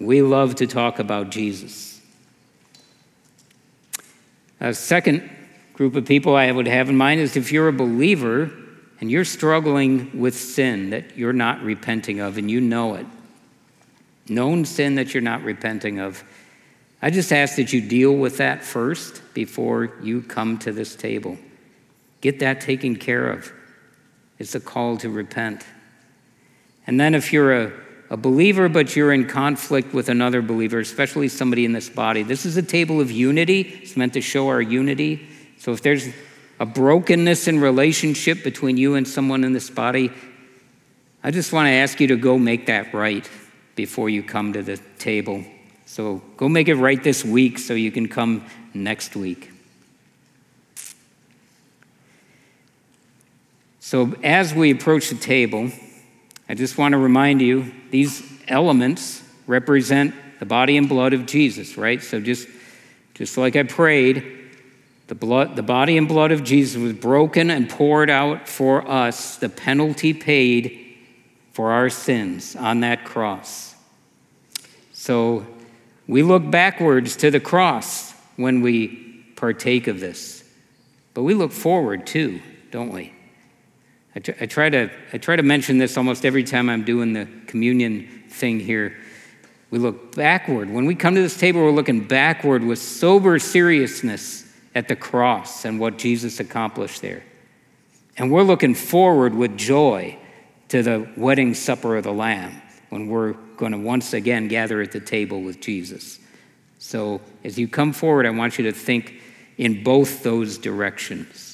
We 0.00 0.22
love 0.22 0.54
to 0.56 0.66
talk 0.66 1.00
about 1.00 1.30
Jesus. 1.30 1.93
A 4.60 4.72
second 4.74 5.30
group 5.74 5.96
of 5.96 6.06
people 6.06 6.36
I 6.36 6.50
would 6.50 6.68
have 6.68 6.88
in 6.88 6.96
mind 6.96 7.20
is 7.20 7.36
if 7.36 7.52
you're 7.52 7.68
a 7.68 7.72
believer 7.72 8.50
and 9.00 9.10
you're 9.10 9.24
struggling 9.24 10.18
with 10.18 10.34
sin 10.34 10.90
that 10.90 11.16
you're 11.16 11.32
not 11.32 11.62
repenting 11.62 12.20
of 12.20 12.38
and 12.38 12.50
you 12.50 12.60
know 12.60 12.94
it, 12.94 13.06
known 14.28 14.64
sin 14.64 14.94
that 14.94 15.12
you're 15.12 15.22
not 15.22 15.42
repenting 15.42 15.98
of, 15.98 16.22
I 17.02 17.10
just 17.10 17.32
ask 17.32 17.56
that 17.56 17.72
you 17.72 17.82
deal 17.82 18.16
with 18.16 18.38
that 18.38 18.64
first 18.64 19.20
before 19.34 19.92
you 20.02 20.22
come 20.22 20.58
to 20.60 20.72
this 20.72 20.96
table. 20.96 21.36
Get 22.22 22.38
that 22.38 22.62
taken 22.62 22.96
care 22.96 23.30
of. 23.30 23.52
It's 24.38 24.54
a 24.54 24.60
call 24.60 24.96
to 24.98 25.10
repent. 25.10 25.66
And 26.86 26.98
then 26.98 27.14
if 27.14 27.32
you're 27.32 27.52
a, 27.52 27.72
a 28.14 28.16
believer, 28.16 28.68
but 28.68 28.94
you're 28.94 29.12
in 29.12 29.26
conflict 29.26 29.92
with 29.92 30.08
another 30.08 30.40
believer, 30.40 30.78
especially 30.78 31.26
somebody 31.26 31.64
in 31.64 31.72
this 31.72 31.90
body, 31.90 32.22
this 32.22 32.46
is 32.46 32.56
a 32.56 32.62
table 32.62 33.00
of 33.00 33.10
unity. 33.10 33.62
It's 33.82 33.96
meant 33.96 34.12
to 34.12 34.20
show 34.20 34.46
our 34.50 34.62
unity. 34.62 35.26
So 35.58 35.72
if 35.72 35.82
there's 35.82 36.06
a 36.60 36.64
brokenness 36.64 37.48
in 37.48 37.58
relationship 37.58 38.44
between 38.44 38.76
you 38.76 38.94
and 38.94 39.06
someone 39.08 39.42
in 39.42 39.52
this 39.52 39.68
body, 39.68 40.12
I 41.24 41.32
just 41.32 41.52
want 41.52 41.66
to 41.66 41.72
ask 41.72 41.98
you 41.98 42.06
to 42.06 42.16
go 42.16 42.38
make 42.38 42.66
that 42.66 42.94
right 42.94 43.28
before 43.74 44.08
you 44.08 44.22
come 44.22 44.52
to 44.52 44.62
the 44.62 44.76
table. 45.00 45.44
So 45.84 46.22
go 46.36 46.48
make 46.48 46.68
it 46.68 46.76
right 46.76 47.02
this 47.02 47.24
week 47.24 47.58
so 47.58 47.74
you 47.74 47.90
can 47.90 48.06
come 48.06 48.46
next 48.72 49.16
week. 49.16 49.50
So 53.80 54.14
as 54.22 54.54
we 54.54 54.70
approach 54.70 55.08
the 55.08 55.16
table, 55.16 55.72
I 56.48 56.54
just 56.54 56.76
want 56.76 56.92
to 56.92 56.98
remind 56.98 57.40
you 57.40 57.72
these 57.90 58.22
elements 58.48 59.22
represent 59.46 60.14
the 60.38 60.46
body 60.46 60.76
and 60.76 60.88
blood 60.88 61.12
of 61.12 61.26
Jesus, 61.26 61.76
right? 61.76 62.02
So 62.02 62.20
just 62.20 62.48
just 63.14 63.38
like 63.38 63.54
I 63.54 63.62
prayed, 63.62 64.24
the 65.06 65.14
blood 65.14 65.56
the 65.56 65.62
body 65.62 65.96
and 65.96 66.06
blood 66.06 66.32
of 66.32 66.44
Jesus 66.44 66.80
was 66.80 66.92
broken 66.92 67.50
and 67.50 67.70
poured 67.70 68.10
out 68.10 68.48
for 68.48 68.86
us, 68.88 69.36
the 69.36 69.48
penalty 69.48 70.12
paid 70.12 70.98
for 71.52 71.72
our 71.72 71.88
sins 71.88 72.56
on 72.56 72.80
that 72.80 73.04
cross. 73.04 73.74
So 74.92 75.46
we 76.06 76.22
look 76.22 76.50
backwards 76.50 77.16
to 77.16 77.30
the 77.30 77.40
cross 77.40 78.12
when 78.36 78.60
we 78.60 79.24
partake 79.36 79.86
of 79.86 80.00
this, 80.00 80.44
but 81.14 81.22
we 81.22 81.32
look 81.32 81.52
forward 81.52 82.06
too, 82.06 82.40
don't 82.70 82.92
we? 82.92 83.13
I, 84.16 84.20
tr- 84.20 84.32
I, 84.40 84.46
try 84.46 84.70
to, 84.70 84.90
I 85.12 85.18
try 85.18 85.36
to 85.36 85.42
mention 85.42 85.78
this 85.78 85.96
almost 85.96 86.24
every 86.24 86.44
time 86.44 86.68
I'm 86.68 86.84
doing 86.84 87.12
the 87.12 87.28
communion 87.46 88.24
thing 88.28 88.60
here. 88.60 88.96
We 89.70 89.78
look 89.78 90.14
backward. 90.14 90.70
When 90.70 90.86
we 90.86 90.94
come 90.94 91.14
to 91.14 91.22
this 91.22 91.36
table, 91.36 91.60
we're 91.60 91.72
looking 91.72 92.06
backward 92.06 92.62
with 92.62 92.78
sober 92.78 93.38
seriousness 93.38 94.44
at 94.74 94.88
the 94.88 94.96
cross 94.96 95.64
and 95.64 95.80
what 95.80 95.98
Jesus 95.98 96.40
accomplished 96.40 97.02
there. 97.02 97.22
And 98.16 98.30
we're 98.30 98.42
looking 98.42 98.74
forward 98.74 99.34
with 99.34 99.56
joy 99.56 100.16
to 100.68 100.82
the 100.82 101.08
wedding 101.16 101.54
supper 101.54 101.96
of 101.96 102.04
the 102.04 102.12
Lamb 102.12 102.62
when 102.90 103.08
we're 103.08 103.32
going 103.56 103.72
to 103.72 103.78
once 103.78 104.12
again 104.12 104.46
gather 104.46 104.80
at 104.80 104.92
the 104.92 105.00
table 105.00 105.42
with 105.42 105.60
Jesus. 105.60 106.20
So 106.78 107.20
as 107.42 107.58
you 107.58 107.66
come 107.66 107.92
forward, 107.92 108.26
I 108.26 108.30
want 108.30 108.58
you 108.58 108.64
to 108.64 108.72
think 108.72 109.14
in 109.58 109.82
both 109.82 110.22
those 110.22 110.58
directions. 110.58 111.53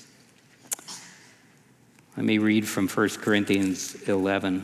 Let 2.20 2.26
me 2.26 2.36
read 2.36 2.68
from 2.68 2.86
1 2.86 3.08
Corinthians 3.22 3.94
11. 4.06 4.62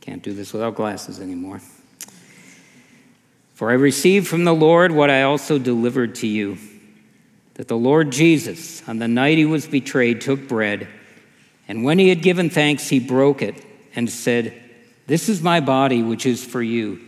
Can't 0.00 0.22
do 0.22 0.32
this 0.32 0.52
without 0.52 0.76
glasses 0.76 1.18
anymore. 1.18 1.60
For 3.54 3.70
I 3.70 3.72
received 3.72 4.28
from 4.28 4.44
the 4.44 4.54
Lord 4.54 4.92
what 4.92 5.10
I 5.10 5.24
also 5.24 5.58
delivered 5.58 6.14
to 6.14 6.28
you 6.28 6.58
that 7.54 7.66
the 7.66 7.76
Lord 7.76 8.12
Jesus, 8.12 8.88
on 8.88 9.00
the 9.00 9.08
night 9.08 9.36
he 9.36 9.44
was 9.44 9.66
betrayed, 9.66 10.20
took 10.20 10.46
bread. 10.46 10.86
And 11.66 11.82
when 11.82 11.98
he 11.98 12.10
had 12.10 12.22
given 12.22 12.48
thanks, 12.48 12.88
he 12.88 13.00
broke 13.00 13.42
it 13.42 13.56
and 13.96 14.08
said, 14.08 14.54
This 15.08 15.28
is 15.28 15.42
my 15.42 15.58
body, 15.58 16.04
which 16.04 16.26
is 16.26 16.44
for 16.44 16.62
you. 16.62 17.00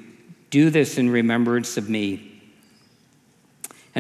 Do 0.51 0.69
this 0.69 0.99
in 0.99 1.11
remembrance 1.11 1.77
of 1.77 1.89
me. 1.89 2.30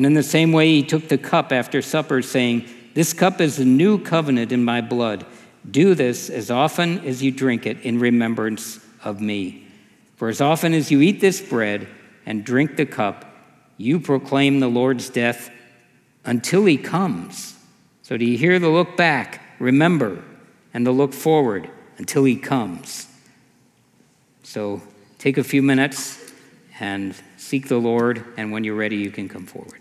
And 0.00 0.06
in 0.06 0.14
the 0.14 0.22
same 0.22 0.52
way, 0.52 0.68
he 0.68 0.82
took 0.82 1.08
the 1.08 1.18
cup 1.18 1.52
after 1.52 1.82
supper, 1.82 2.22
saying, 2.22 2.66
This 2.94 3.12
cup 3.12 3.38
is 3.38 3.58
a 3.58 3.66
new 3.66 3.98
covenant 3.98 4.50
in 4.50 4.64
my 4.64 4.80
blood. 4.80 5.26
Do 5.70 5.94
this 5.94 6.30
as 6.30 6.50
often 6.50 7.00
as 7.00 7.22
you 7.22 7.30
drink 7.30 7.66
it 7.66 7.82
in 7.82 7.98
remembrance 7.98 8.80
of 9.04 9.20
me. 9.20 9.68
For 10.16 10.30
as 10.30 10.40
often 10.40 10.72
as 10.72 10.90
you 10.90 11.02
eat 11.02 11.20
this 11.20 11.42
bread 11.42 11.86
and 12.24 12.46
drink 12.46 12.76
the 12.76 12.86
cup, 12.86 13.26
you 13.76 14.00
proclaim 14.00 14.60
the 14.60 14.68
Lord's 14.68 15.10
death 15.10 15.50
until 16.24 16.64
he 16.64 16.78
comes. 16.78 17.58
So, 18.00 18.16
do 18.16 18.24
you 18.24 18.38
hear 18.38 18.58
the 18.58 18.70
look 18.70 18.96
back? 18.96 19.42
Remember 19.58 20.24
and 20.72 20.86
the 20.86 20.92
look 20.92 21.12
forward 21.12 21.68
until 21.98 22.24
he 22.24 22.36
comes. 22.36 23.06
So 24.44 24.80
take 25.18 25.36
a 25.36 25.44
few 25.44 25.60
minutes 25.62 26.32
and 26.80 27.14
seek 27.36 27.68
the 27.68 27.76
Lord, 27.76 28.24
and 28.38 28.50
when 28.50 28.64
you're 28.64 28.74
ready, 28.74 28.96
you 28.96 29.10
can 29.10 29.28
come 29.28 29.44
forward. 29.44 29.79